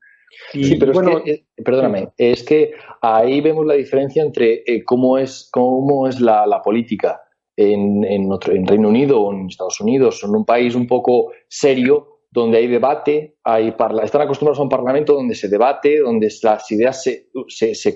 sí, 0.52 0.76
pero 0.80 0.92
es 0.92 1.00
que, 1.24 1.32
eh, 1.32 1.46
perdóname, 1.64 2.10
es 2.18 2.44
que 2.44 2.72
ahí 3.02 3.42
vemos 3.42 3.66
la 3.66 3.76
diferencia 3.76 4.24
entre 4.24 4.64
eh, 4.66 4.84
cómo 4.84 5.18
es, 5.18 5.50
cómo 5.52 6.08
es 6.08 6.20
la, 6.20 6.62
política 6.64 7.22
en, 7.56 8.04
en, 8.04 8.30
en, 8.32 8.68
Reino 8.68 8.90
Unido 8.90 9.22
o 9.22 9.32
en 9.32 9.48
Estados 9.48 9.80
Unidos, 9.80 10.24
en 10.24 10.32
un 10.32 10.46
país 10.46 10.76
un 10.76 10.88
poco 10.88 11.32
serio, 11.48 12.13
donde 12.34 12.58
hay 12.58 12.68
debate, 12.68 13.36
hay 13.44 13.76
están 14.04 14.22
acostumbrados 14.22 14.60
a 14.60 14.64
un 14.64 14.70
parlamento 14.70 15.14
donde 15.14 15.36
se 15.36 15.48
debate, 15.48 16.00
donde 16.00 16.32
las 16.42 16.72
ideas 16.72 17.04
se, 17.04 17.30
se, 17.48 17.76
se, 17.76 17.94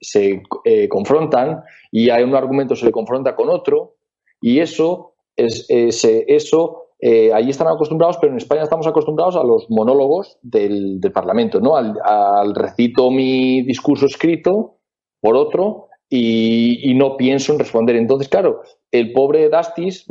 se 0.00 0.42
eh, 0.64 0.88
confrontan 0.88 1.62
y 1.90 2.10
hay 2.10 2.22
un 2.22 2.34
argumento 2.34 2.76
se 2.76 2.84
le 2.84 2.92
confronta 2.92 3.34
con 3.34 3.48
otro 3.48 3.96
y 4.42 4.60
eso 4.60 5.14
es, 5.36 5.66
eso 5.70 6.88
eh, 7.00 7.32
allí 7.32 7.48
están 7.48 7.68
acostumbrados, 7.68 8.18
pero 8.20 8.32
en 8.32 8.38
España 8.38 8.64
estamos 8.64 8.86
acostumbrados 8.86 9.36
a 9.36 9.44
los 9.44 9.70
monólogos 9.70 10.36
del, 10.42 11.00
Parlamento, 11.14 11.58
¿no? 11.58 11.76
Al, 11.76 12.54
recito 12.54 13.10
mi 13.10 13.62
discurso 13.62 14.04
escrito 14.04 14.80
por 15.20 15.34
otro 15.34 15.88
y, 16.10 16.92
no 16.94 17.16
pienso 17.16 17.52
en 17.52 17.58
responder. 17.58 17.96
Entonces, 17.96 18.28
claro, 18.28 18.60
el 18.90 19.12
pobre 19.14 19.48
Dastis, 19.48 20.06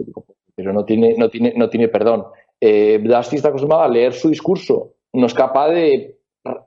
pero 0.56 0.74
no 0.74 0.84
tiene, 0.84 1.16
no 1.16 1.30
tiene, 1.30 1.54
no 1.56 1.70
tiene 1.70 1.90
perdón, 1.90 2.26
eh, 2.62 3.00
Dastis 3.04 3.38
está 3.38 3.50
acostumbrado 3.50 3.84
a 3.84 3.90
leer 3.90 4.14
su 4.14 4.30
discurso, 4.30 4.96
no 5.14 5.26
es 5.28 5.34
capaz 5.34 5.70
de 5.70 6.18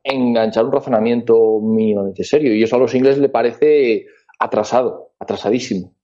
enganchar 0.05 0.65
un 0.65 0.73
razonamiento 0.73 1.61
mínimamente 1.61 2.25
serio 2.25 2.55
y 2.55 2.63
eso 2.63 2.77
a 2.77 2.79
los 2.79 2.95
ingleses 2.95 3.21
le 3.21 3.29
parece 3.29 4.07
atrasado, 4.39 5.13
atrasadísimo. 5.19 5.95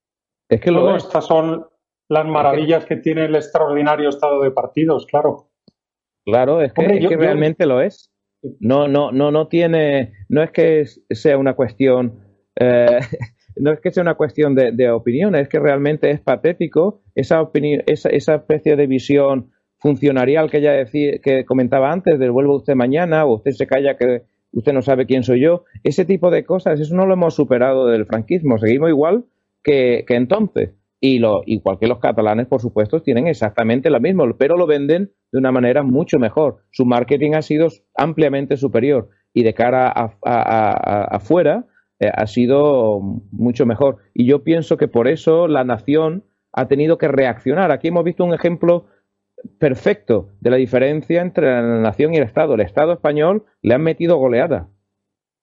Es 0.49 0.61
que 0.61 0.71
luego 0.71 0.97
estas 0.97 1.27
son 1.27 1.67
las 2.09 2.27
maravillas 2.27 2.85
que 2.85 2.97
tiene 2.97 3.25
el 3.25 3.35
extraordinario 3.35 4.09
estado 4.09 4.43
de 4.43 4.51
partidos, 4.51 5.07
claro. 5.07 5.49
Claro, 6.25 6.61
es 6.61 6.73
que, 6.73 7.17
realmente 7.17 7.67
lo 7.67 7.81
es. 7.81 8.13
No, 8.61 8.87
no, 8.87 9.11
no, 9.11 9.31
no 9.31 9.49
tiene, 9.49 10.13
no 10.29 10.43
es 10.43 10.51
que 10.51 10.85
sea 11.11 11.37
una 11.37 11.55
cuestión, 11.55 12.21
eh, 12.61 13.01
no 13.57 13.73
es 13.73 13.81
que 13.81 13.91
sea 13.91 14.03
una 14.03 14.15
cuestión 14.15 14.55
de, 14.55 14.73
de, 14.73 14.91
opinión, 14.91 15.35
es 15.35 15.49
que 15.49 15.59
realmente 15.59 16.11
es 16.11 16.21
patético 16.21 17.03
esa 17.15 17.41
opinión, 17.41 17.83
esa, 17.87 18.09
esa 18.11 18.37
especie 18.37 18.77
de 18.77 18.87
visión 18.87 19.53
funcionarial 19.79 20.51
que 20.51 20.61
ya 20.61 20.73
decía, 20.73 21.19
que 21.23 21.45
comentaba 21.45 21.93
antes, 21.93 22.19
devuelvo 22.19 22.57
usted 22.57 22.75
mañana, 22.75 23.25
o 23.25 23.37
usted 23.37 23.53
se 23.53 23.67
calla 23.67 23.97
que 23.97 24.23
usted 24.53 24.73
no 24.73 24.83
sabe 24.83 25.07
quién 25.07 25.23
soy 25.23 25.41
yo, 25.41 25.65
ese 25.85 26.05
tipo 26.05 26.31
de 26.31 26.45
cosas, 26.45 26.81
eso 26.81 26.95
no 26.95 27.07
lo 27.07 27.15
hemos 27.15 27.35
superado 27.35 27.87
del 27.87 28.07
franquismo, 28.07 28.59
seguimos 28.59 28.89
igual 28.89 29.25
que, 29.63 30.05
que 30.07 30.15
entonces. 30.15 30.71
Y 30.99 31.19
lo, 31.19 31.43
igual 31.45 31.79
que 31.79 31.89
los 31.89 31.99
catalanes, 31.99 32.47
por 32.47 32.63
supuesto, 32.63 33.03
tienen 33.03 33.27
exactamente 33.27 33.91
lo 33.91 34.01
mismo, 34.01 34.25
pero 34.39 34.57
lo 34.57 34.67
venden 34.67 35.13
de 35.31 35.39
una 35.39 35.53
manera 35.53 35.83
mucho 35.83 36.19
mejor. 36.19 36.65
Su 36.71 36.87
marketing 36.87 37.33
ha 37.35 37.43
sido 37.43 37.69
ampliamente 37.95 38.57
superior 38.57 39.11
y 39.35 39.43
de 39.43 39.53
cara 39.53 39.89
afuera 39.91 41.67
eh, 42.01 42.11
ha 42.13 42.27
sido 42.27 43.01
mucho 43.31 43.67
mejor. 43.67 43.99
Y 44.15 44.27
yo 44.27 44.43
pienso 44.43 44.79
que 44.79 44.89
por 44.89 45.09
eso 45.09 45.49
la 45.49 45.65
nación 45.65 46.25
ha 46.53 46.69
tenido 46.69 46.97
que 46.97 47.09
reaccionar. 47.09 47.71
Aquí 47.71 47.89
hemos 47.89 48.05
visto 48.05 48.25
un 48.25 48.33
ejemplo 48.33 48.87
perfecto 49.59 50.31
de 50.41 50.51
la 50.51 50.57
diferencia 50.57 51.23
entre 51.23 51.47
la 51.47 51.81
nación 51.81 52.15
y 52.15 52.19
el 52.19 52.25
Estado. 52.25 52.55
El 52.55 52.61
Estado 52.61 52.93
español 52.93 53.45
le 53.63 53.75
han 53.75 53.83
metido 53.83 54.17
goleada 54.17 54.69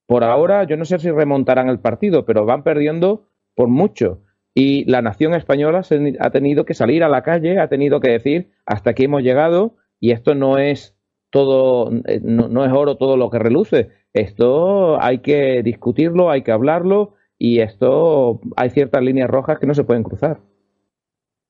por 0.06 0.24
ahora 0.24 0.64
yo 0.66 0.78
no 0.78 0.86
sé 0.86 1.00
si 1.00 1.10
remontarán 1.12 1.70
el 1.70 1.80
partido, 1.80 2.26
pero 2.26 2.46
van 2.46 2.64
perdiendo 2.64 3.30
por 3.56 3.68
mucho. 3.68 4.22
Y 4.54 4.86
la 4.86 5.02
nación 5.02 5.34
española 5.34 5.82
ha 6.20 6.30
tenido 6.30 6.66
que 6.66 6.74
salir 6.74 7.04
a 7.04 7.10
la 7.10 7.24
calle, 7.24 7.60
ha 7.60 7.68
tenido 7.68 8.00
que 8.00 8.12
decir 8.12 8.52
hasta 8.66 8.92
aquí 8.92 9.06
hemos 9.06 9.24
llegado 9.24 9.78
y 10.00 10.12
esto 10.12 10.36
no 10.36 10.60
es 10.60 10.96
todo, 11.32 11.92
eh, 12.06 12.20
no, 12.22 12.64
es 12.64 12.72
oro 12.72 12.98
todo 12.98 13.18
lo 13.18 13.32
que 13.32 13.40
reluce. 13.40 13.90
Esto 14.14 15.02
hay 15.02 15.20
que 15.20 15.64
discutirlo, 15.64 16.30
hay 16.30 16.44
que 16.44 16.52
hablarlo 16.52 17.16
y 17.40 17.62
esto 17.62 18.40
hay 18.56 18.70
ciertas 18.70 19.02
líneas 19.02 19.30
rojas 19.30 19.58
que 19.58 19.66
no 19.66 19.74
se 19.74 19.84
pueden 19.84 20.04
cruzar. 20.04 20.42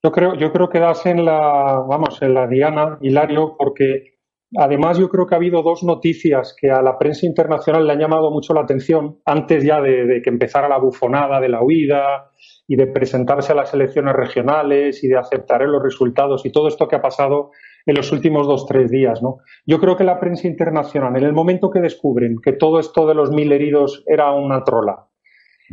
Yo 0.05 0.11
creo, 0.11 0.33
yo 0.35 0.51
creo 0.51 0.67
que 0.67 0.79
das 0.79 1.05
en 1.05 1.23
la, 1.23 1.81
vamos, 1.87 2.21
en 2.21 2.33
la 2.33 2.45
diana, 2.45 2.97
Hilario, 2.99 3.55
porque 3.57 4.17
además 4.57 4.97
yo 4.97 5.07
creo 5.07 5.25
que 5.25 5.35
ha 5.35 5.37
habido 5.37 5.63
dos 5.63 5.81
noticias 5.81 6.53
que 6.59 6.69
a 6.69 6.81
la 6.81 6.97
prensa 6.97 7.25
internacional 7.25 7.87
le 7.87 7.93
han 7.93 7.99
llamado 7.99 8.29
mucho 8.29 8.53
la 8.53 8.63
atención 8.63 9.21
antes 9.23 9.63
ya 9.63 9.79
de, 9.79 10.19
que 10.21 10.29
empezara 10.29 10.67
la 10.67 10.77
bufonada 10.77 11.39
de 11.39 11.47
la 11.47 11.63
huida 11.63 12.31
y 12.67 12.75
de 12.75 12.87
presentarse 12.87 13.53
a 13.53 13.55
las 13.55 13.73
elecciones 13.73 14.13
regionales 14.13 15.01
y 15.05 15.07
de 15.07 15.17
aceptar 15.17 15.61
los 15.61 15.81
resultados 15.81 16.45
y 16.45 16.51
todo 16.51 16.67
esto 16.67 16.89
que 16.89 16.97
ha 16.97 17.01
pasado 17.01 17.51
en 17.85 17.95
los 17.95 18.11
últimos 18.11 18.45
dos, 18.45 18.65
tres 18.65 18.91
días, 18.91 19.23
¿no? 19.23 19.37
Yo 19.65 19.79
creo 19.79 19.95
que 19.95 20.03
la 20.03 20.19
prensa 20.19 20.49
internacional, 20.49 21.15
en 21.15 21.23
el 21.23 21.33
momento 21.33 21.69
que 21.69 21.79
descubren 21.79 22.35
que 22.43 22.51
todo 22.51 22.77
esto 22.77 23.07
de 23.07 23.15
los 23.15 23.31
mil 23.31 23.53
heridos 23.53 24.03
era 24.05 24.33
una 24.33 24.65
trola, 24.65 25.07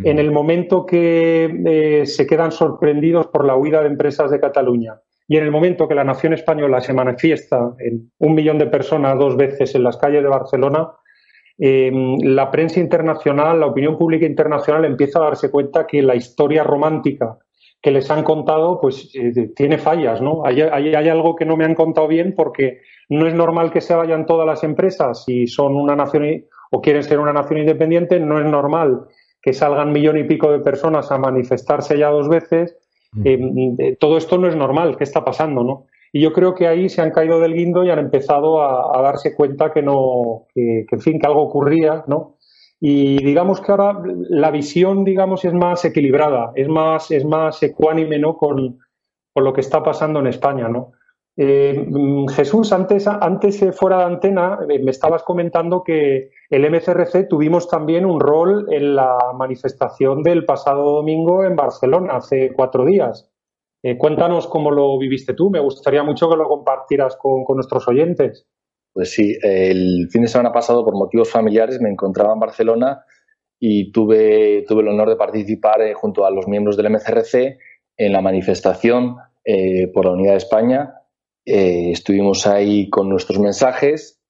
en 0.04 0.18
el 0.18 0.30
momento 0.30 0.86
que 0.86 1.44
eh, 1.66 2.06
se 2.06 2.26
quedan 2.26 2.52
sorprendidos 2.52 3.26
por 3.28 3.44
la 3.44 3.56
huida 3.56 3.82
de 3.82 3.88
empresas 3.88 4.30
de 4.30 4.40
Cataluña 4.40 5.00
y 5.28 5.36
en 5.36 5.44
el 5.44 5.50
momento 5.50 5.86
que 5.86 5.94
la 5.94 6.02
nación 6.04 6.32
española 6.32 6.80
se 6.80 6.92
manifiesta 6.92 7.74
en 7.78 8.10
un 8.18 8.34
millón 8.34 8.58
de 8.58 8.66
personas 8.66 9.16
dos 9.16 9.36
veces 9.36 9.74
en 9.76 9.84
las 9.84 9.96
calles 9.96 10.24
de 10.24 10.28
Barcelona, 10.28 10.90
em, 11.56 12.18
la 12.22 12.50
prensa 12.50 12.80
internacional, 12.80 13.60
la 13.60 13.66
opinión 13.66 13.96
pública 13.96 14.26
internacional 14.26 14.84
empieza 14.84 15.20
a 15.20 15.26
darse 15.26 15.48
cuenta 15.48 15.86
que 15.86 16.02
la 16.02 16.16
historia 16.16 16.64
romántica 16.64 17.38
que 17.80 17.92
les 17.92 18.10
han 18.10 18.24
contado, 18.24 18.80
pues 18.80 19.10
eh, 19.14 19.52
tiene 19.54 19.78
fallas, 19.78 20.20
¿no? 20.20 20.44
Hay, 20.44 20.60
hay, 20.60 21.08
algo 21.08 21.36
que 21.36 21.46
no 21.46 21.56
me 21.56 21.64
han 21.64 21.74
contado 21.74 22.08
bien 22.08 22.34
porque 22.36 22.80
no 23.08 23.26
es 23.26 23.34
normal 23.34 23.70
que 23.70 23.80
se 23.80 23.94
vayan 23.94 24.26
todas 24.26 24.46
las 24.46 24.64
empresas 24.64 25.24
si 25.24 25.46
son 25.46 25.76
una 25.76 25.94
nación 25.94 26.44
o 26.72 26.80
quieren 26.80 27.02
ser 27.04 27.20
una 27.20 27.32
nación 27.32 27.60
independiente, 27.60 28.20
no 28.20 28.38
es 28.38 28.44
normal 28.44 29.06
que 29.42 29.52
salgan 29.52 29.92
millón 29.92 30.18
y 30.18 30.24
pico 30.24 30.50
de 30.50 30.60
personas 30.60 31.10
a 31.10 31.18
manifestarse 31.18 31.98
ya 31.98 32.08
dos 32.08 32.28
veces. 32.28 32.76
Mm. 33.12 33.26
Eh, 33.26 33.74
eh, 33.78 33.96
todo 33.98 34.16
esto 34.16 34.38
no 34.38 34.48
es 34.48 34.56
normal, 34.56 34.96
¿qué 34.96 35.04
está 35.04 35.24
pasando? 35.24 35.64
¿no? 35.64 35.86
Y 36.12 36.20
yo 36.20 36.32
creo 36.32 36.54
que 36.54 36.66
ahí 36.66 36.88
se 36.88 37.02
han 37.02 37.10
caído 37.10 37.40
del 37.40 37.54
guindo 37.54 37.84
y 37.84 37.90
han 37.90 37.98
empezado 37.98 38.62
a, 38.62 39.00
darse 39.02 39.34
cuenta 39.34 39.72
que 39.72 39.82
no, 39.82 40.46
que, 40.54 40.86
en 40.90 41.00
fin, 41.00 41.20
que 41.20 41.26
algo 41.26 41.42
ocurría, 41.42 42.04
¿no? 42.08 42.36
Y 42.80 43.22
digamos 43.22 43.60
que 43.60 43.70
ahora 43.70 44.02
la 44.04 44.50
visión, 44.50 45.04
digamos, 45.04 45.44
es 45.44 45.52
más 45.52 45.84
equilibrada, 45.84 46.50
es 46.54 46.68
más, 46.68 47.10
es 47.10 47.24
más 47.24 47.62
ecuánime, 47.62 48.18
¿no? 48.18 48.36
Con, 48.36 48.78
con 49.32 49.44
lo 49.44 49.52
que 49.52 49.60
está 49.60 49.82
pasando 49.82 50.18
en 50.18 50.26
España, 50.26 50.68
¿no? 50.68 50.92
Eh, 51.42 51.86
mm, 51.88 52.26
Jesús, 52.28 52.70
antes, 52.70 53.06
antes 53.06 53.64
fuera 53.74 53.96
de 53.96 54.04
antena, 54.04 54.58
me 54.66 54.90
estabas 54.90 55.22
comentando 55.22 55.82
que 55.82 56.32
el 56.50 56.70
MCRC 56.70 57.28
tuvimos 57.30 57.66
también 57.66 58.04
un 58.04 58.20
rol 58.20 58.66
en 58.70 58.94
la 58.94 59.16
manifestación 59.34 60.22
del 60.22 60.44
pasado 60.44 60.96
domingo 60.96 61.42
en 61.42 61.56
Barcelona, 61.56 62.16
hace 62.16 62.52
cuatro 62.54 62.84
días. 62.84 63.30
Eh, 63.82 63.96
cuéntanos 63.96 64.48
cómo 64.48 64.70
lo 64.70 64.98
viviste 64.98 65.32
tú. 65.32 65.48
Me 65.48 65.60
gustaría 65.60 66.02
mucho 66.02 66.28
que 66.28 66.36
lo 66.36 66.46
compartieras 66.46 67.16
con, 67.16 67.42
nuestros 67.54 67.88
oyentes. 67.88 68.46
Pues 68.92 69.10
sí, 69.10 69.34
el 69.40 70.08
fin 70.10 70.20
de 70.20 70.28
semana 70.28 70.52
pasado, 70.52 70.84
por 70.84 70.94
motivos 70.94 71.30
familiares, 71.30 71.80
me 71.80 71.88
encontraba 71.88 72.34
en 72.34 72.40
Barcelona 72.40 73.02
y 73.58 73.92
tuve, 73.92 74.66
tuve 74.68 74.82
el 74.82 74.88
honor 74.88 75.08
de 75.08 75.16
participar 75.16 75.80
eh, 75.80 75.94
junto 75.94 76.26
a 76.26 76.30
los 76.30 76.46
miembros 76.46 76.76
del 76.76 76.90
MCRC 76.90 77.56
en 77.96 78.12
la 78.12 78.20
manifestación 78.20 79.16
eh, 79.42 79.88
por 79.94 80.04
la 80.04 80.12
Unidad 80.12 80.32
de 80.32 80.36
España. 80.36 80.99
Estuvimos 81.44 82.46
ahí 82.46 82.88
con 82.90 83.08
nuestros 83.08 83.38
mensajes. 83.38 84.20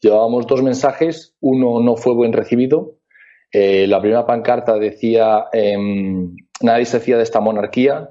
Llevábamos 0.00 0.46
dos 0.46 0.62
mensajes, 0.62 1.34
uno 1.40 1.80
no 1.80 1.96
fue 1.96 2.14
buen 2.14 2.32
recibido. 2.32 2.98
Eh, 3.50 3.86
la 3.86 4.00
primera 4.00 4.26
pancarta 4.26 4.78
decía 4.78 5.46
em, 5.52 6.36
nadie 6.60 6.84
se 6.84 6.98
hacía 6.98 7.16
de 7.16 7.22
esta 7.22 7.40
monarquía 7.40 8.10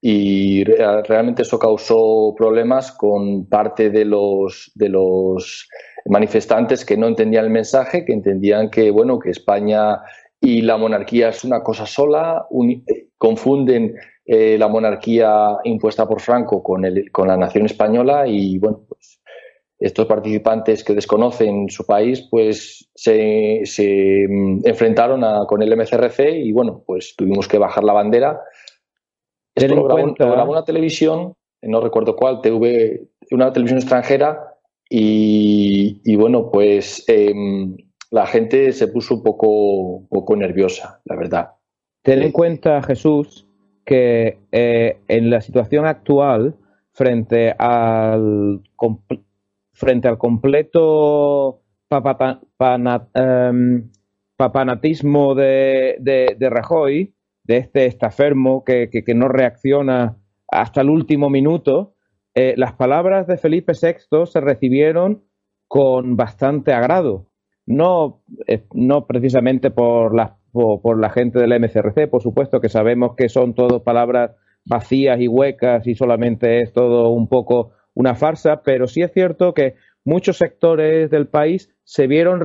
y 0.00 0.62
realmente 0.64 1.42
eso 1.42 1.58
causó 1.58 2.34
problemas 2.36 2.92
con 2.92 3.48
parte 3.48 3.90
de 3.90 4.04
los, 4.04 4.70
de 4.74 4.90
los 4.90 5.68
manifestantes 6.06 6.84
que 6.84 6.96
no 6.96 7.08
entendían 7.08 7.46
el 7.46 7.50
mensaje, 7.50 8.04
que 8.04 8.12
entendían 8.12 8.70
que 8.70 8.90
bueno 8.90 9.18
que 9.18 9.30
España 9.30 10.00
y 10.40 10.62
la 10.62 10.76
monarquía 10.76 11.30
es 11.30 11.42
una 11.42 11.62
cosa 11.62 11.84
sola, 11.84 12.46
confunden 13.16 13.96
eh, 14.30 14.58
la 14.58 14.68
monarquía 14.68 15.56
impuesta 15.64 16.06
por 16.06 16.20
Franco 16.20 16.62
con, 16.62 16.84
el, 16.84 17.10
con 17.10 17.28
la 17.28 17.36
nación 17.36 17.64
española 17.64 18.26
y 18.26 18.58
bueno 18.58 18.82
pues 18.86 19.18
estos 19.78 20.06
participantes 20.06 20.82
que 20.82 20.94
desconocen 20.94 21.68
su 21.70 21.86
país, 21.86 22.26
pues 22.30 22.90
se, 22.94 24.26
mm, 24.28 24.60
enfrentaron 24.64 25.46
con 25.46 25.62
el 25.62 25.76
MCRC 25.76 26.30
y 26.30 26.52
bueno, 26.52 26.82
pues 26.84 27.14
tuvimos 27.16 27.46
que 27.46 27.58
bajar 27.58 27.84
la 27.84 27.92
bandera. 27.92 28.40
Esto 29.54 29.74
lo 29.74 29.84
grabó, 29.84 30.50
una 30.50 30.64
televisión, 30.64 31.34
no 31.62 31.80
recuerdo 31.80 32.16
cuál, 32.16 32.40
TV, 32.40 33.08
una 33.30 33.52
televisión 33.52 33.78
extranjera 33.78 34.54
y, 34.90 36.16
bueno, 36.16 36.50
pues 36.50 37.04
em, 37.08 37.76
la 38.10 38.26
gente 38.26 38.72
se 38.72 38.88
puso 38.88 39.16
un 39.16 39.22
poco, 39.22 40.06
poco 40.08 40.34
nerviosa, 40.34 41.00
la 41.04 41.16
verdad. 41.16 41.50
Ten 42.02 42.22
en 42.22 42.32
cuenta, 42.32 42.82
Jesús, 42.82 43.47
que 43.88 44.38
eh, 44.52 45.00
en 45.08 45.30
la 45.30 45.40
situación 45.40 45.86
actual, 45.86 46.56
frente 46.92 47.54
al 47.58 48.60
frente 49.72 50.08
al 50.08 50.18
completo 50.18 51.62
em, 53.14 53.90
papanatismo 54.36 55.34
de, 55.34 55.96
de, 56.00 56.50
Rajoy, 56.50 57.14
de 57.44 57.56
este 57.56 57.86
estafermo 57.86 58.62
que, 58.62 58.90
que, 58.90 59.14
no 59.14 59.28
reacciona 59.28 60.18
hasta 60.48 60.82
el 60.82 60.90
último 60.90 61.30
minuto, 61.30 61.94
eh, 62.34 62.52
las 62.58 62.74
palabras 62.74 63.26
de 63.26 63.38
Felipe 63.38 63.72
VI 63.72 64.26
se 64.26 64.40
recibieron 64.42 65.24
con 65.66 66.14
bastante 66.14 66.74
agrado. 66.74 67.30
No, 67.64 68.22
eh, 68.46 68.66
no 68.74 69.06
precisamente 69.06 69.70
por 69.70 70.14
la, 70.14 70.37
por 70.52 70.98
la 70.98 71.10
gente 71.10 71.38
del 71.38 71.58
MCRC, 71.60 72.08
por 72.08 72.22
supuesto 72.22 72.60
que 72.60 72.68
sabemos 72.68 73.14
que 73.16 73.28
son 73.28 73.54
todo 73.54 73.82
palabras 73.82 74.32
vacías 74.64 75.20
y 75.20 75.28
huecas 75.28 75.86
y 75.86 75.94
solamente 75.94 76.62
es 76.62 76.72
todo 76.72 77.10
un 77.10 77.28
poco 77.28 77.72
una 77.94 78.14
farsa, 78.14 78.62
pero 78.62 78.86
sí 78.86 79.02
es 79.02 79.12
cierto 79.12 79.54
que 79.54 79.74
muchos 80.04 80.38
sectores 80.38 81.10
del 81.10 81.26
país 81.26 81.70
se 81.84 82.06
vieron, 82.06 82.42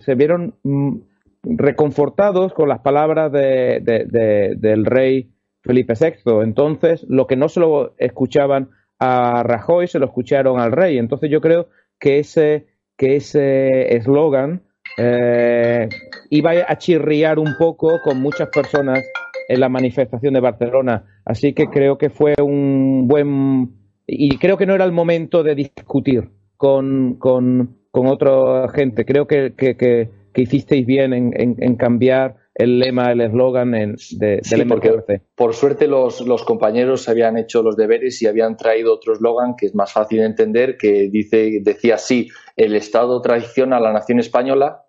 se 0.00 0.14
vieron 0.14 0.56
mm, 0.62 0.96
reconfortados 1.42 2.52
con 2.52 2.68
las 2.68 2.80
palabras 2.80 3.30
del 3.32 4.84
rey 4.84 5.30
Felipe 5.62 5.94
VI. 5.98 6.42
Entonces, 6.42 7.04
lo 7.08 7.26
que 7.26 7.36
no 7.36 7.48
se 7.48 7.60
lo 7.60 7.94
escuchaban 7.98 8.70
a 8.98 9.42
Rajoy, 9.42 9.86
se 9.86 9.98
lo 9.98 10.06
escucharon 10.06 10.60
al 10.60 10.72
rey. 10.72 10.98
Entonces, 10.98 11.30
yo 11.30 11.40
creo 11.40 11.68
que 11.98 12.18
ese 12.18 12.66
que 12.96 13.14
ese 13.14 13.96
eslogan 13.96 14.62
eh, 14.98 15.88
iba 16.30 16.50
a 16.66 16.76
chirriar 16.78 17.38
un 17.38 17.54
poco 17.56 18.00
con 18.02 18.20
muchas 18.20 18.48
personas 18.48 19.04
en 19.48 19.60
la 19.60 19.68
manifestación 19.68 20.34
de 20.34 20.40
Barcelona. 20.40 21.04
Así 21.24 21.54
que 21.54 21.68
creo 21.68 21.96
que 21.98 22.10
fue 22.10 22.34
un 22.40 23.06
buen 23.08 23.78
y 24.10 24.38
creo 24.38 24.56
que 24.56 24.66
no 24.66 24.74
era 24.74 24.86
el 24.86 24.92
momento 24.92 25.42
de 25.42 25.54
discutir 25.54 26.30
con, 26.56 27.16
con, 27.18 27.76
otra 27.92 28.68
gente. 28.70 29.04
Creo 29.04 29.26
que, 29.26 29.54
que, 29.54 30.10
hicisteis 30.34 30.86
bien 30.86 31.12
en, 31.12 31.76
cambiar 31.76 32.36
el 32.54 32.78
lema, 32.78 33.12
el 33.12 33.20
eslogan 33.20 33.72
de, 33.72 34.40
del 34.48 34.68
porque 34.68 35.22
Por 35.34 35.54
suerte 35.54 35.88
los, 35.88 36.20
los, 36.20 36.44
compañeros 36.44 37.08
habían 37.08 37.36
hecho 37.36 37.62
los 37.62 37.76
deberes 37.76 38.22
y 38.22 38.26
habían 38.26 38.56
traído 38.56 38.94
otro 38.94 39.14
eslogan 39.14 39.56
que 39.56 39.66
es 39.66 39.74
más 39.74 39.92
fácil 39.92 40.20
de 40.20 40.26
entender, 40.26 40.76
que 40.78 41.08
dice, 41.10 41.60
decía 41.62 41.96
así, 41.96 42.28
el 42.56 42.76
Estado 42.76 43.20
traiciona 43.20 43.76
a 43.76 43.80
la 43.80 43.92
nación 43.92 44.20
española, 44.20 44.84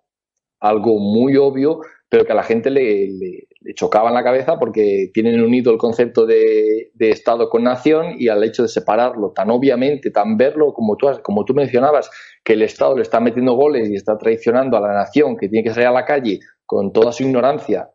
algo 0.60 0.98
muy 0.98 1.36
obvio, 1.36 1.80
pero 2.08 2.24
que 2.24 2.32
a 2.32 2.36
la 2.36 2.42
gente 2.42 2.70
le, 2.70 3.46
chocaba 3.74 4.08
en 4.08 4.14
la 4.14 4.24
cabeza 4.24 4.58
porque 4.58 5.10
tienen 5.14 5.40
unido 5.42 5.72
el 5.72 5.78
concepto 5.78 6.26
de, 6.26 6.90
Estado 6.98 7.48
con 7.48 7.64
nación 7.64 8.14
y 8.18 8.28
al 8.28 8.44
hecho 8.44 8.62
de 8.62 8.68
separarlo 8.68 9.32
tan 9.32 9.50
obviamente, 9.50 10.10
tan 10.10 10.36
verlo, 10.36 10.72
como 10.72 10.96
tú, 10.96 11.08
como 11.22 11.44
tú 11.44 11.54
mencionabas, 11.54 12.10
que 12.44 12.54
el 12.54 12.62
Estado 12.62 12.96
le 12.96 13.02
está 13.02 13.20
metiendo 13.20 13.54
goles 13.54 13.88
y 13.88 13.94
está 13.94 14.18
traicionando 14.18 14.76
a 14.76 14.80
la 14.80 14.92
nación, 14.92 15.36
que 15.36 15.48
tiene 15.48 15.64
que 15.64 15.74
salir 15.74 15.88
a 15.88 15.92
la 15.92 16.04
calle 16.04 16.40
con 16.66 16.92
toda 16.92 17.12
su 17.12 17.22
ignorancia, 17.22 17.90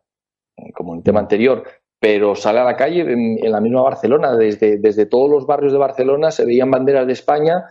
como 0.74 0.94
en 0.94 0.98
el 0.98 1.04
tema 1.04 1.20
anterior, 1.20 1.62
pero 1.98 2.34
sale 2.34 2.58
a 2.58 2.64
la 2.64 2.76
calle 2.76 3.00
en, 3.00 3.44
en 3.44 3.52
la 3.52 3.60
misma 3.60 3.82
Barcelona, 3.82 4.36
desde, 4.36 4.78
desde 4.78 5.06
todos 5.06 5.30
los 5.30 5.46
barrios 5.46 5.72
de 5.72 5.78
Barcelona 5.78 6.30
se 6.30 6.44
veían 6.44 6.70
banderas 6.70 7.06
de 7.06 7.12
España 7.12 7.64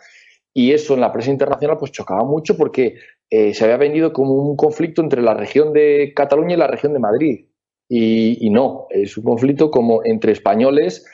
y 0.53 0.71
eso 0.71 0.93
en 0.93 1.01
la 1.01 1.11
prensa 1.11 1.31
internacional 1.31 1.77
pues 1.77 1.91
chocaba 1.91 2.23
mucho 2.23 2.55
porque 2.55 2.95
eh, 3.29 3.53
se 3.53 3.63
había 3.63 3.77
vendido 3.77 4.13
como 4.13 4.33
un 4.33 4.55
conflicto 4.55 5.01
entre 5.01 5.21
la 5.21 5.33
región 5.33 5.73
de 5.73 6.13
Cataluña 6.15 6.55
y 6.55 6.57
la 6.57 6.67
región 6.67 6.93
de 6.93 6.99
Madrid. 6.99 7.45
Y, 7.87 8.49
no, 8.49 8.87
es 8.89 9.15
un 9.17 9.23
conflicto 9.23 9.69
como 9.69 10.01
entre 10.03 10.31
españoles, 10.31 11.05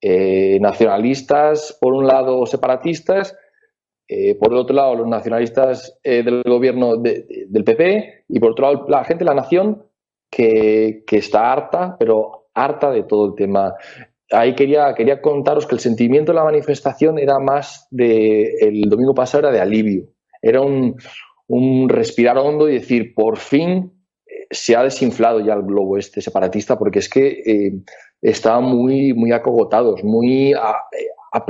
eh, 0.00 0.58
nacionalistas, 0.60 1.76
por 1.80 1.92
un 1.92 2.06
lado 2.06 2.46
separatistas, 2.46 3.36
eh, 4.08 4.34
por 4.36 4.52
el 4.52 4.58
otro 4.58 4.74
lado 4.74 4.94
los 4.96 5.08
nacionalistas 5.08 5.98
del 6.02 6.42
gobierno 6.44 6.96
del 6.96 7.64
PP 7.64 8.24
y 8.28 8.38
por 8.38 8.52
otro 8.52 8.72
lado 8.72 8.86
la 8.88 9.04
gente 9.04 9.24
la 9.24 9.34
nación 9.34 9.84
que, 10.30 11.02
que, 11.06 11.16
está 11.16 11.52
harta, 11.52 11.96
pero 11.98 12.48
harta 12.54 12.90
de 12.90 13.04
todo 13.04 13.26
el 13.26 13.34
tema. 13.34 13.74
Ahí 14.32 14.54
quería, 14.54 14.94
quería 14.94 15.20
contaros 15.20 15.66
que 15.66 15.76
el 15.76 15.80
sentimiento 15.80 16.32
de 16.32 16.36
la 16.36 16.44
manifestación 16.44 17.18
era 17.18 17.38
más 17.38 17.86
de, 17.90 18.56
el 18.60 18.82
domingo 18.88 19.14
pasado 19.14 19.46
era 19.46 19.52
de 19.52 19.60
alivio. 19.60 20.08
Era 20.42 20.60
un, 20.60 20.96
un 21.48 21.88
respirar 21.88 22.38
hondo 22.38 22.68
y 22.68 22.74
decir, 22.74 23.14
por 23.14 23.38
fin 23.38 23.92
eh, 24.26 24.46
se 24.50 24.76
ha 24.76 24.82
desinflado 24.82 25.40
ya 25.40 25.54
el 25.54 25.62
globo 25.62 25.96
este 25.96 26.20
separatista, 26.20 26.78
porque 26.78 26.98
es 26.98 27.08
que 27.08 27.28
eh, 27.46 27.72
estaban 28.20 28.64
muy, 28.64 29.12
muy 29.12 29.32
acogotados, 29.32 30.02
muy 30.02 30.54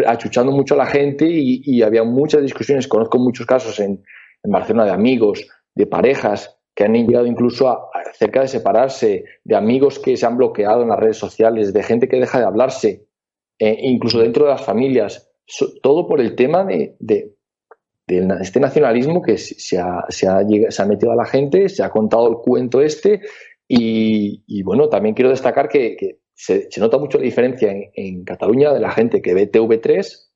achuchando 0.07 0.53
mucho 0.53 0.75
a 0.75 0.79
la 0.79 0.87
gente 0.87 1.27
y, 1.29 1.83
había 1.83 2.03
muchas 2.03 2.43
discusiones. 2.43 2.89
Conozco 2.89 3.19
muchos 3.19 3.47
casos 3.47 3.79
en, 3.81 4.03
Barcelona 4.49 4.85
de 4.85 4.93
amigos, 4.93 5.49
de 5.75 5.87
parejas 5.87 6.57
que 6.73 6.85
han 6.85 6.93
llegado 6.93 7.27
incluso 7.27 7.69
a, 7.69 7.91
cerca 8.13 8.43
de 8.43 8.49
separarse, 8.49 9.25
de 9.43 9.57
amigos 9.57 9.99
que 9.99 10.17
se 10.17 10.25
han 10.25 10.37
bloqueado 10.37 10.83
en 10.83 10.89
las 10.91 11.01
redes 11.01 11.17
sociales, 11.17 11.73
de 11.73 11.83
gente 11.83 12.07
que 12.07 12.21
deja 12.21 12.39
de 12.39 12.45
hablarse, 12.45 13.09
eh, 13.59 13.77
incluso 13.83 14.21
dentro 14.21 14.45
de 14.45 14.53
las 14.53 14.65
familias. 14.65 15.33
todo 15.83 16.07
por 16.07 16.21
el 16.21 16.37
tema 16.37 16.65
de 16.65 17.36
este 18.07 18.61
nacionalismo 18.61 19.21
que 19.21 19.37
se 19.37 19.79
ha, 19.79 20.05
se, 20.09 20.29
ha, 20.29 20.41
se 20.69 20.83
ha, 20.83 20.87
metido 20.87 21.13
a 21.13 21.17
la 21.17 21.27
gente, 21.27 21.69
se 21.69 21.83
ha 21.83 21.91
contado 21.91 22.29
el 22.29 22.37
cuento 22.37 22.81
este 22.81 23.23
y, 23.69 24.63
bueno, 24.63 24.89
también 24.89 25.15
quiero 25.15 25.31
destacar 25.31 25.69
que, 25.69 26.21
se, 26.35 26.69
nota 26.79 26.99
mucho 26.99 27.19
la 27.19 27.25
diferencia 27.25 27.73
en, 27.95 28.25
Cataluña 28.25 28.73
de 28.73 28.81
la 28.81 28.91
gente 28.91 29.21
que 29.21 29.35
ve 29.35 29.51
TV3, 29.51 30.29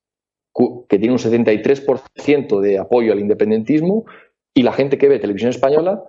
que 0.89 0.99
tiene 0.99 1.13
un 1.13 1.19
73% 1.19 2.59
de 2.59 2.77
apoyo 2.77 3.13
al 3.13 3.19
independentismo, 3.19 4.05
y 4.53 4.63
la 4.63 4.73
gente 4.73 4.97
que 4.97 5.07
ve 5.07 5.19
televisión 5.19 5.51
española, 5.51 6.03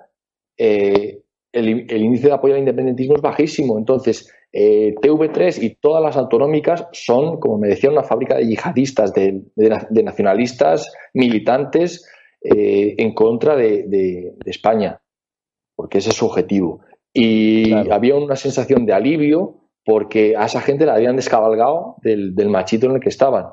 eh, 0.57 1.22
el, 1.53 1.87
el 1.89 2.03
índice 2.03 2.29
de 2.29 2.35
apoyo 2.35 2.55
al 2.55 2.61
independentismo 2.61 3.17
es 3.17 3.23
bajísimo. 3.23 3.79
Entonces, 3.79 4.33
eh, 4.55 4.95
TV3 5.01 5.63
y 5.63 5.77
todas 5.77 6.03
las 6.03 6.17
autonómicas 6.17 6.87
son, 6.93 7.41
como 7.41 7.57
me 7.57 7.69
decía, 7.69 7.91
una 7.91 8.03
fábrica 8.03 8.37
de 8.37 8.47
yihadistas, 8.47 9.15
de, 9.15 9.43
nacionalistas 10.05 10.93
militantes 11.15 12.07
eh, 12.43 12.95
en 12.99 13.15
contra 13.15 13.57
de, 13.57 14.35
España, 14.45 15.01
porque 15.75 15.99
ese 15.99 16.11
es 16.11 16.17
su 16.17 16.27
objetivo. 16.27 16.81
Y 17.15 17.73
había 17.91 18.15
una 18.15 18.37
sensación 18.37 18.85
de 18.85 18.93
alivio 18.93 19.59
porque 19.85 20.37
a 20.37 20.45
esa 20.45 20.61
gente 20.61 20.87
la 20.87 20.95
habían 20.95 21.17
descabalgado 21.17 21.97
del, 22.03 22.35
machito 22.49 22.87
en 22.87 22.93
el 22.93 23.01
que 23.01 23.09
estaban. 23.09 23.47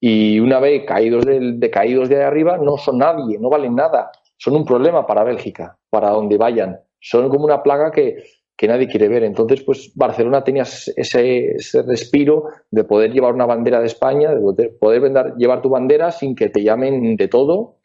Y 0.00 0.38
una 0.38 0.60
vez 0.60 0.84
caídos 0.86 1.24
de, 1.24 1.70
caídos 1.70 2.08
de 2.08 2.16
ahí 2.16 2.22
arriba, 2.22 2.58
no 2.58 2.76
son 2.76 2.98
nadie, 2.98 3.38
no 3.40 3.50
valen 3.50 3.74
nada. 3.74 4.12
Son 4.36 4.54
un 4.54 4.64
problema 4.64 5.06
para 5.06 5.24
Bélgica, 5.24 5.78
para 5.90 6.10
donde 6.10 6.36
vayan. 6.36 6.78
Son 7.06 7.28
como 7.28 7.44
una 7.44 7.62
plaga 7.62 7.90
que, 7.90 8.24
que 8.56 8.66
nadie 8.66 8.88
quiere 8.88 9.08
ver. 9.08 9.24
Entonces, 9.24 9.62
pues 9.62 9.92
Barcelona 9.94 10.42
tenía 10.42 10.62
ese, 10.62 11.56
respiro 11.86 12.44
de 12.70 12.84
poder 12.84 13.12
llevar 13.12 13.34
una 13.34 13.44
bandera 13.44 13.78
de 13.80 13.86
España, 13.86 14.34
de 14.34 14.68
poder, 14.70 15.34
llevar 15.36 15.60
tu 15.60 15.68
bandera 15.68 16.10
sin 16.12 16.34
que 16.34 16.48
te 16.48 16.62
llamen 16.62 17.16
de 17.16 17.28
todo, 17.28 17.76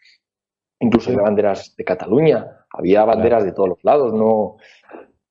incluso 0.79 1.09
había 1.09 1.23
banderas 1.23 1.75
de 1.75 1.83
Cataluña, 1.83 2.65
había 2.71 3.03
banderas 3.03 3.43
de 3.43 3.51
todos 3.51 3.69
los 3.69 3.83
lados, 3.83 4.13
no 4.13 4.55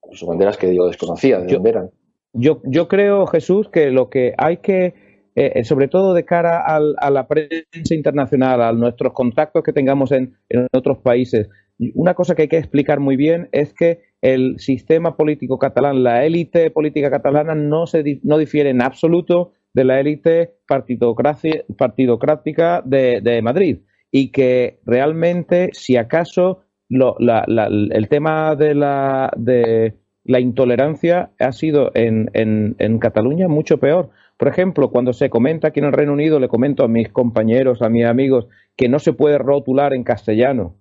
incluso 0.05 0.27
banderas 0.27 0.59
que 0.59 0.75
yo 0.75 0.87
desconocía 0.87 1.41
de 1.41 1.51
dónde 1.51 1.71
eran. 1.71 1.91
Yo, 2.35 2.61
yo 2.65 2.89
creo, 2.89 3.27
Jesús, 3.27 3.71
que 3.71 3.91
lo 3.91 4.11
que 4.11 4.35
hay 4.37 4.59
que, 4.59 5.31
eh, 5.35 5.65
sobre 5.65 5.89
todo 5.89 6.13
de 6.13 6.27
cara 6.27 6.63
a 6.63 7.11
la 7.11 7.27
prensa 7.27 7.95
internacional, 7.95 8.61
a 8.61 8.73
nuestros 8.73 9.15
contactos 9.15 9.63
que 9.63 9.73
tengamos 9.73 10.13
en, 10.13 10.37
en 10.51 10.67
otros 10.75 10.99
países, 10.99 11.49
una 11.95 12.15
cosa 12.15 12.35
que 12.35 12.43
hay 12.43 12.49
que 12.49 12.59
explicar 12.59 13.01
muy 13.01 13.17
bien 13.17 13.49
es 13.53 13.73
que 13.73 14.03
el 14.21 14.59
sistema 14.59 15.17
político 15.17 15.59
catalán, 15.59 16.03
la 16.03 16.25
élite 16.25 16.71
política 16.71 17.11
catalana 17.11 17.55
no, 17.55 17.87
se, 17.87 18.21
no 18.25 18.37
difiere 18.39 18.71
en 18.71 18.83
absoluto 18.83 19.53
de 19.75 19.85
la 19.85 20.01
élite 20.01 20.57
partidocrática 20.67 22.83
de, 22.85 23.21
de, 23.21 23.43
Madrid 23.43 23.79
y 24.11 24.33
que 24.33 24.81
realmente, 24.85 25.71
si 25.73 25.97
acaso, 25.97 26.65
el 26.91 28.09
tema 28.09 28.57
de 28.57 28.75
la, 28.75 29.31
de 29.37 29.95
la 30.25 30.41
intolerancia 30.41 31.31
ha 31.39 31.53
sido 31.53 31.93
en, 31.95 32.29
en, 32.33 32.75
en 32.79 32.99
Cataluña 32.99 33.47
mucho 33.47 33.79
peor. 33.79 34.11
Por 34.37 34.49
ejemplo, 34.49 34.91
cuando 34.91 35.13
se 35.13 35.31
comenta 35.31 35.69
aquí 35.69 35.79
en 35.81 35.87
el 35.87 35.93
Reino 35.93 36.15
Unido, 36.15 36.41
le 36.41 36.49
comento 36.49 36.83
a 36.83 36.89
mis 36.89 37.09
compañeros, 37.11 37.83
a 37.83 37.89
mis 37.89 38.05
amigos, 38.05 38.49
que 38.77 38.89
no 38.89 38.99
se 38.99 39.13
puede 39.13 39.39
rotular 39.39 39.95
en 39.95 40.03
castellano 40.03 40.75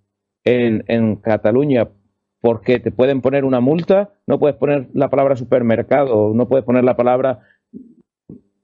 en, 0.47 0.83
en 0.87 1.17
Cataluña 1.17 1.89
porque 2.39 2.79
te 2.79 2.91
pueden 2.91 3.21
poner 3.21 3.43
una 3.43 3.59
multa, 3.59 4.11
no 4.25 4.39
puedes 4.39 4.55
poner 4.55 4.87
la 4.93 5.09
palabra 5.09 5.35
supermercado, 5.35 6.33
no 6.33 6.47
puedes 6.47 6.65
poner 6.65 6.83
la 6.83 6.95
palabra 6.95 7.39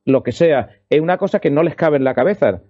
lo 0.05 0.23
que 0.23 0.31
sea. 0.31 0.69
Es 0.89 1.01
una 1.01 1.17
cosa 1.17 1.39
que 1.39 1.49
no 1.49 1.63
les 1.63 1.75
cabe 1.75 1.97
en 1.97 2.03
la 2.03 2.13
cabeza, 2.13 2.61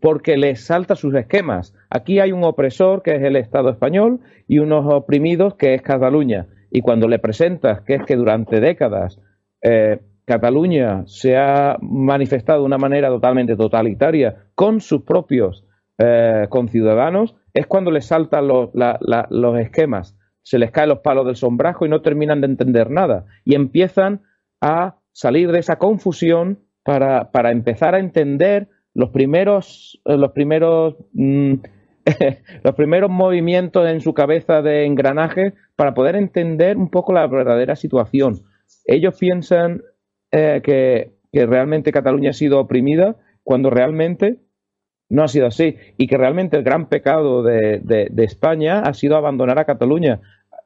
porque 0.00 0.36
les 0.36 0.64
salta 0.64 0.94
sus 0.96 1.14
esquemas. 1.14 1.74
Aquí 1.88 2.18
hay 2.20 2.32
un 2.32 2.44
opresor 2.44 3.02
que 3.02 3.14
es 3.14 3.22
el 3.22 3.36
Estado 3.36 3.70
español 3.70 4.20
y 4.46 4.58
unos 4.58 4.84
oprimidos 4.86 5.54
que 5.54 5.74
es 5.74 5.82
Cataluña. 5.82 6.48
Y 6.70 6.82
cuando 6.82 7.08
le 7.08 7.18
presentas 7.18 7.80
que 7.82 7.94
es 7.94 8.02
que 8.04 8.16
durante 8.16 8.60
décadas 8.60 9.20
eh, 9.62 10.00
Cataluña 10.26 11.04
se 11.06 11.38
ha 11.38 11.78
manifestado 11.80 12.60
de 12.60 12.66
una 12.66 12.76
manera 12.76 13.08
totalmente 13.08 13.56
totalitaria 13.56 14.36
con 14.54 14.80
sus 14.80 15.02
propios 15.02 15.64
eh, 15.96 16.46
conciudadanos, 16.50 17.34
es 17.54 17.66
cuando 17.66 17.90
les 17.90 18.06
saltan 18.06 18.48
los, 18.48 18.70
los 18.74 19.58
esquemas 19.58 20.18
se 20.48 20.58
les 20.58 20.70
caen 20.70 20.88
los 20.88 21.00
palos 21.00 21.26
del 21.26 21.36
sombrajo 21.36 21.84
y 21.84 21.90
no 21.90 22.00
terminan 22.00 22.40
de 22.40 22.46
entender 22.46 22.90
nada. 22.90 23.26
Y 23.44 23.54
empiezan 23.54 24.22
a 24.62 24.96
salir 25.12 25.52
de 25.52 25.58
esa 25.58 25.76
confusión 25.76 26.60
para, 26.82 27.30
para 27.32 27.50
empezar 27.50 27.94
a 27.94 27.98
entender 27.98 28.70
los 28.94 29.10
primeros, 29.10 30.00
eh, 30.06 30.16
los 30.16 30.32
primeros, 30.32 30.96
mm, 31.12 31.52
los 32.64 32.74
primeros 32.74 33.10
movimientos 33.10 33.86
en 33.90 34.00
su 34.00 34.14
cabeza 34.14 34.62
de 34.62 34.86
engranaje 34.86 35.52
para 35.76 35.92
poder 35.92 36.16
entender 36.16 36.78
un 36.78 36.88
poco 36.88 37.12
la 37.12 37.26
verdadera 37.26 37.76
situación. 37.76 38.40
Ellos 38.86 39.18
piensan 39.18 39.82
eh, 40.30 40.62
que, 40.64 41.12
que 41.30 41.44
realmente 41.44 41.92
Cataluña 41.92 42.30
ha 42.30 42.32
sido 42.32 42.58
oprimida 42.58 43.16
cuando 43.42 43.68
realmente 43.68 44.38
no 45.08 45.22
ha 45.22 45.28
sido 45.28 45.46
así 45.46 45.76
y 45.96 46.06
que 46.06 46.16
realmente 46.16 46.56
el 46.56 46.62
gran 46.62 46.88
pecado 46.88 47.42
de, 47.42 47.80
de, 47.80 48.24
España 48.24 48.80
ha 48.80 48.94
sido 48.94 49.16
abandonar 49.16 49.58
a 49.58 49.64
Cataluña. 49.64 50.20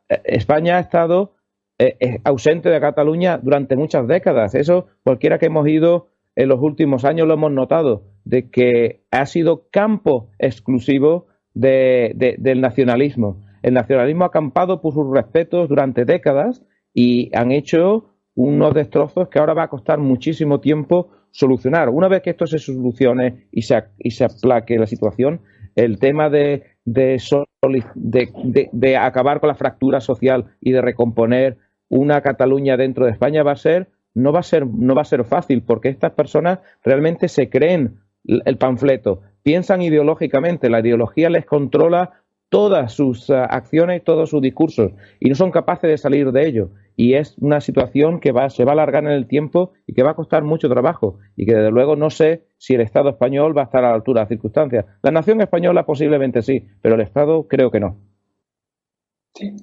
Eh, 0.09 0.21
España 0.25 0.77
ha 0.77 0.81
estado 0.81 1.35
eh, 1.79 1.97
eh, 2.01 2.19
ausente 2.25 2.69
de 2.69 2.81
Cataluña 2.81 3.39
durante 3.39 3.77
muchas 3.77 4.07
décadas. 4.07 4.55
Eso 4.55 4.87
cualquiera 5.05 5.39
que 5.39 5.47
hemos 5.47 5.69
ido 5.69 6.09
en 6.35 6.49
los 6.49 6.61
últimos 6.61 7.05
años 7.05 7.29
lo 7.29 7.35
hemos 7.35 7.53
notado, 7.53 8.05
de 8.25 8.51
que 8.51 9.05
ha 9.11 9.27
sido 9.27 9.69
campo 9.71 10.31
exclusivo 10.39 11.27
del 11.55 12.61
nacionalismo. 12.61 13.45
El 13.63 13.75
nacionalismo 13.75 14.25
ha 14.25 14.29
acampado 14.29 14.81
por 14.81 14.95
sus 14.95 15.13
respetos 15.13 15.69
durante 15.69 16.07
décadas 16.07 16.65
y 16.95 17.31
han 17.37 17.53
hecho 17.53 18.13
unos 18.35 18.73
destrozos 18.73 19.29
que 19.29 19.39
ahora 19.39 19.53
va 19.53 19.65
a 19.65 19.69
costar 19.69 19.99
muchísimo 19.99 20.61
tiempo 20.61 21.11
solucionar. 21.33 21.89
Una 21.89 22.09
vez 22.09 22.23
que 22.23 22.31
esto 22.31 22.47
se 22.47 22.59
solucione 22.59 23.49
y 23.51 23.63
se, 23.63 23.83
y 23.99 24.13
se 24.13 24.25
aplaque 24.25 24.79
la 24.79 24.87
situación, 24.87 25.41
el 25.75 25.99
tema 25.99 26.31
de 26.31 26.73
de, 26.85 28.69
de, 28.73 28.97
acabar 28.97 29.41
con 29.41 29.49
la 29.49 29.55
fractura 29.55 30.01
social 30.01 30.47
y 30.61 30.73
de 30.73 30.81
recomponer 30.81 31.59
una 31.89 32.21
Cataluña 32.21 32.77
dentro 32.77 33.05
de 33.05 33.13
España 33.13 33.43
va 33.43 33.53
a 33.53 33.57
ser 33.57 33.89
no 34.15 34.33
va 34.33 34.41
a 34.41 34.43
ser 34.43 34.67
no 34.67 34.95
va 34.95 35.03
a 35.03 35.07
ser 35.07 35.25
fácil 35.25 35.63
porque 35.63 35.89
estas 35.89 36.13
personas 36.13 36.59
realmente 36.85 37.29
se 37.29 37.49
creen 37.49 38.01
el 38.25 38.57
panfleto, 38.57 39.21
piensan 39.43 39.83
ideológicamente, 39.83 40.71
la 40.71 40.81
ideología 40.81 41.29
les 41.31 41.45
controla 41.45 42.13
todas 42.49 42.93
sus 42.93 43.29
uh, 43.31 43.47
acciones, 43.49 44.05
todos 44.05 44.31
sus 44.31 44.43
discursos 44.43 44.93
y 45.19 45.29
no 45.29 45.35
son 45.35 45.51
capaces 45.51 45.89
de 45.89 45.99
salir 45.99 46.31
de 46.33 46.47
ello. 46.47 46.71
Y 46.97 47.15
es 47.15 47.37
una 47.39 47.61
situación 47.61 48.21
que 48.21 48.33
va, 48.33 48.51
se 48.51 48.65
va 48.65 48.73
a 48.73 48.75
alargar 48.75 49.05
en 49.05 49.11
el 49.11 49.27
tiempo 49.27 49.73
y 49.87 49.95
que 49.95 50.03
va 50.03 50.11
a 50.11 50.17
costar 50.17 50.43
mucho 50.43 50.69
trabajo 50.69 51.19
y 51.37 51.47
que 51.47 51.55
desde 51.55 51.71
luego 51.71 51.97
no 51.97 52.11
sé 52.11 52.47
si 52.59 52.75
el 52.75 52.81
Estado 52.81 53.11
español 53.11 53.57
va 53.57 53.63
a 53.63 53.65
estar 53.65 53.85
a 53.85 53.89
la 53.89 53.95
altura 53.95 54.21
de 54.21 54.23
las 54.23 54.29
circunstancias. 54.29 54.85
La 55.03 55.11
nación 55.11 55.41
española 55.41 55.87
posiblemente 55.87 56.43
sí, 56.43 56.67
pero 56.81 56.95
el 56.95 57.01
Estado 57.01 57.49
creo 57.49 57.71
que 57.71 57.81
no. 57.81 57.97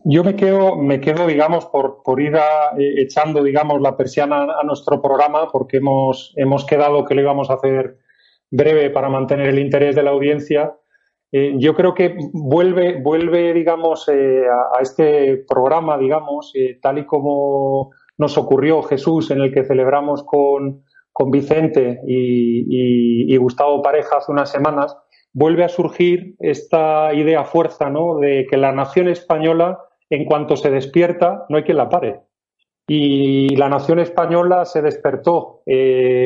Yo 0.03 0.23
me 0.23 0.36
quedo, 0.36 0.75
me 0.75 0.99
quedo, 0.99 1.27
digamos, 1.27 1.67
por, 1.67 2.01
por 2.03 2.19
ir 2.19 2.36
eh, 2.36 2.93
echando, 2.97 3.43
digamos, 3.43 3.82
la 3.82 3.95
persiana 3.95 4.47
a 4.59 4.63
nuestro 4.63 4.99
programa, 5.01 5.47
porque 5.51 5.77
hemos, 5.77 6.34
hemos 6.38 6.65
quedado 6.65 7.05
que 7.05 7.13
lo 7.13 7.21
íbamos 7.21 7.49
a 7.49 7.53
hacer 7.53 7.99
breve 8.49 8.89
para 8.89 9.09
mantener 9.09 9.47
el 9.47 9.59
interés 9.59 9.95
de 9.95 10.03
la 10.03 10.09
audiencia. 10.09 10.75
Eh, 11.32 11.55
yo 11.57 11.75
creo 11.75 11.93
que 11.93 12.15
vuelve, 12.34 12.99
vuelve 13.01 13.53
digamos, 13.53 14.07
eh, 14.09 14.45
a, 14.47 14.82
este 14.82 15.45
programa, 15.47 15.97
digamos, 15.97 16.51
eh, 16.55 16.80
tal 16.82 16.97
y 16.97 17.05
como 17.05 17.91
nos 18.17 18.38
ocurrió 18.38 18.82
Jesús, 18.82 19.30
en 19.30 19.41
el 19.41 19.53
que 19.53 19.63
celebramos 19.63 20.23
con, 20.23 20.84
con 21.11 21.30
Vicente 21.30 22.01
y, 22.07 23.34
y, 23.34 23.38
Gustavo 23.38 23.82
Pareja 23.82 24.17
hace 24.17 24.32
unas 24.32 24.51
semanas, 24.51 24.97
vuelve 25.32 25.63
a 25.63 25.69
surgir 25.69 26.36
esta 26.39 27.13
idea 27.13 27.45
fuerza, 27.45 27.89
¿no? 27.89 28.17
De 28.17 28.47
que 28.49 28.57
la 28.57 28.71
nación 28.71 29.07
española, 29.07 29.80
en 30.09 30.25
cuanto 30.25 30.55
se 30.55 30.71
despierta, 30.71 31.45
no 31.49 31.57
hay 31.57 31.63
quien 31.63 31.77
la 31.77 31.89
pare. 31.89 32.21
Y 32.88 33.55
la 33.55 33.69
nación 33.69 33.99
española 33.99 34.65
se 34.65 34.82
despertó 34.82 35.61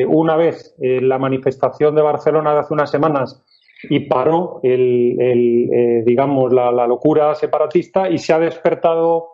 una 0.08 0.34
vez 0.36 0.74
en 0.80 1.10
la 1.10 1.18
manifestación 1.18 1.94
de 1.94 2.00
Barcelona 2.00 2.54
de 2.54 2.60
hace 2.60 2.72
unas 2.72 2.90
semanas 2.90 3.44
y 3.90 4.00
paró 4.00 4.60
el, 4.62 5.18
eh, 5.20 6.02
digamos, 6.04 6.52
la, 6.52 6.86
locura 6.86 7.34
separatista 7.34 8.08
y 8.08 8.18
se 8.18 8.32
ha 8.32 8.38
despertado 8.38 9.28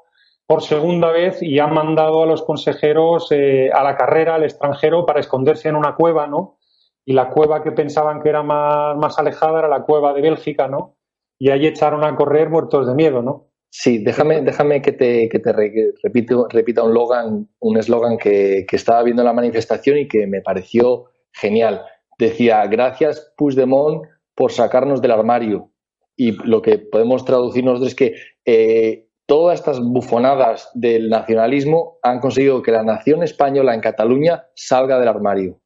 por 0.47 0.63
segunda 0.63 1.11
vez 1.11 1.43
y 1.43 1.59
ha 1.59 1.67
mandado 1.67 2.23
a 2.23 2.27
los 2.27 2.43
consejeros 2.43 3.29
eh, 3.31 3.71
a 3.73 3.83
la 3.85 3.97
carrera 3.97 4.35
al 4.35 4.45
extranjero 4.45 5.07
para 5.07 5.21
esconderse 5.21 5.69
en 5.69 5.77
una 5.77 5.95
cueva, 5.95 6.27
¿no? 6.27 6.59
Y 7.05 7.13
la 7.13 7.29
cueva 7.29 7.63
que 7.63 7.73
pensaban 7.73 8.21
que 8.21 8.29
era 8.29 8.43
más, 8.43 8.97
más 8.97 9.19
alejada 9.19 9.61
era 9.61 9.69
la 9.69 9.83
cueva 9.83 10.13
de 10.13 10.23
Bélgica, 10.23 10.69
¿no? 10.69 10.97
Y 11.39 11.51
ahí 11.51 11.67
echaron 11.67 12.05
a 12.05 12.15
correr 12.17 12.51
muertos 12.51 12.87
de 12.87 12.95
miedo, 12.95 13.23
¿no? 13.23 13.51
Sí, 13.71 14.03
déjame, 14.03 14.43
déjame 14.43 14.83
que 14.83 14.93
te, 14.93 15.29
que 15.29 15.39
te 15.39 15.53
repita 15.53 16.83
un 16.83 16.91
eslogan 16.91 17.49
un 17.61 17.77
eslogan 17.79 18.19
que, 18.19 18.67
que 18.69 18.77
estaba 18.77 19.05
viendo 19.05 19.23
en 19.23 19.27
la 19.27 19.33
manifestación 19.33 19.99
y 19.99 20.09
que 20.09 20.27
me 20.27 20.43
pareció 20.43 21.05
genial. 21.33 21.83
Decía, 22.19 22.67
gracias 22.67 23.33
Puigdemont 23.37 24.05
por 24.41 24.53
sacarnos 24.53 25.03
del 25.03 25.11
armario. 25.11 25.71
Y 26.17 26.33
lo 26.49 26.63
que 26.63 26.79
podemos 26.79 27.27
traducirnos 27.27 27.83
es 27.83 27.95
que 27.95 28.15
eh, 28.47 29.07
todas 29.27 29.59
estas 29.59 29.81
bufonadas 29.81 30.71
del 30.73 31.11
nacionalismo 31.11 31.99
han 32.03 32.21
conseguido 32.21 32.63
que 32.63 32.73
la 32.73 32.83
nación 32.83 33.23
española 33.23 33.75
en 33.75 33.83
Cataluña 33.83 34.47
salga 34.55 34.99
del 34.99 35.09
armario. 35.09 35.61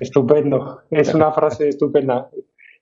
Estupendo, 0.00 0.82
es 0.90 1.14
una 1.14 1.32
frase 1.32 1.70
estupenda. 1.70 2.28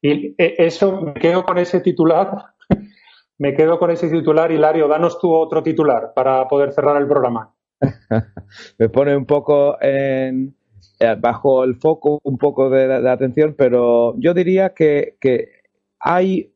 Y 0.03 0.35
eh, 0.43 0.57
eso, 0.59 1.01
me 1.01 1.15
quedo 1.15 1.45
con 1.45 1.59
ese 1.59 1.79
titular, 1.79 2.47
me 3.39 3.55
quedo 3.55 3.79
con 3.79 3.93
ese 3.93 4.11
titular. 4.11 4.51
Hilario, 4.51 4.89
danos 4.89 5.21
tú 5.21 5.33
otro 5.33 5.63
titular 5.63 6.15
para 6.17 6.49
poder 6.49 6.73
cerrar 6.73 7.01
el 7.01 7.07
programa. 7.07 7.55
me 8.79 8.89
pone 8.89 9.17
un 9.17 9.25
poco 9.25 9.81
en, 9.81 10.49
eh, 10.49 10.53
bajo 11.19 11.65
el 11.65 11.77
foco 11.77 12.21
un 12.23 12.39
poco 12.39 12.71
de, 12.71 13.09
atención, 13.09 13.55
pero 13.57 14.15
yo 14.19 14.35
diría 14.35 14.75
que, 14.75 15.17
hay, 15.99 16.55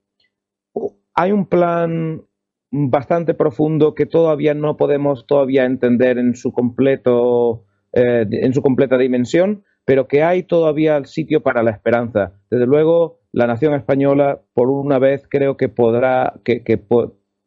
hay 1.14 1.32
un 1.32 1.47
plan 1.47 2.22
bastante 2.70 3.34
profundo 3.34 3.95
que 3.95 4.07
todavía 4.07 4.55
no 4.55 4.76
podemos 4.76 5.26
todavía 5.26 5.64
entender 5.64 6.18
en 6.18 6.34
su 6.34 6.53
completo 6.53 7.64
eh, 7.93 8.24
en 8.30 8.55
su 8.55 8.62
completa 8.62 8.97
dimensión, 8.97 9.64
pero 9.84 10.07
que 10.07 10.22
hay 10.22 10.45
todavía 10.45 11.05
sitio 11.05 11.43
para 11.43 11.64
la 11.64 11.72
esperanza. 11.72 12.34
Desde 12.49 12.66
luego, 12.66 13.18
la 13.32 13.49
nación 13.49 13.74
española, 13.74 14.41
por 14.55 14.70
una 14.70 15.01
vez, 15.01 15.26
creo 15.28 15.57
que 15.57 15.68
podrá, 15.68 16.34
que, 16.45 16.62
que, 16.62 16.80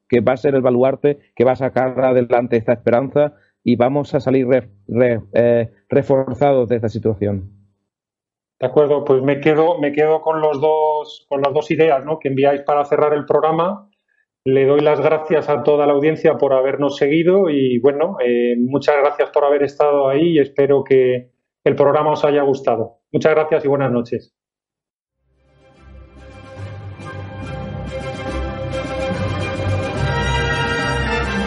que 0.09 0.19
va 0.19 0.33
a 0.33 0.37
ser 0.37 0.55
el 0.55 0.61
baluarte 0.61 1.19
que 1.33 1.45
va 1.45 1.53
a 1.53 1.55
sacar 1.55 1.97
adelante 2.01 2.57
esta 2.57 2.73
esperanza 2.73 3.35
y 3.63 3.75
vamos 3.75 4.13
a 4.13 4.19
salir 4.19 4.47
eh, 4.53 5.71
reforzados 5.89 6.69
de 6.69 6.75
esta 6.75 6.89
situación. 6.89 7.63
De 8.59 8.67
acuerdo, 8.67 9.03
pues 9.03 9.21
me 9.21 9.39
quedo, 9.39 9.77
me 9.79 9.91
quedo 9.91 10.21
con 10.21 10.41
los 10.41 10.61
dos, 10.61 11.25
con 11.29 11.41
las 11.41 11.53
dos 11.53 11.69
ideas 11.71 12.05
¿no? 12.05 12.19
que 12.19 12.29
enviáis 12.29 12.61
para 12.61 12.85
cerrar 12.85 13.13
el 13.13 13.25
programa. 13.25 13.89
Le 14.45 14.65
doy 14.65 14.81
las 14.81 14.99
gracias 14.99 15.49
a 15.49 15.63
toda 15.63 15.87
la 15.87 15.93
audiencia 15.93 16.37
por 16.37 16.53
habernos 16.53 16.97
seguido 16.97 17.49
y 17.49 17.79
bueno, 17.79 18.17
eh, 18.25 18.55
muchas 18.57 18.97
gracias 19.01 19.29
por 19.31 19.45
haber 19.45 19.63
estado 19.63 20.09
ahí 20.09 20.33
y 20.33 20.39
espero 20.39 20.83
que 20.83 21.31
el 21.63 21.75
programa 21.75 22.11
os 22.11 22.25
haya 22.25 22.41
gustado. 22.43 22.99
Muchas 23.11 23.33
gracias 23.33 23.63
y 23.63 23.67
buenas 23.69 23.91
noches. 23.91 24.33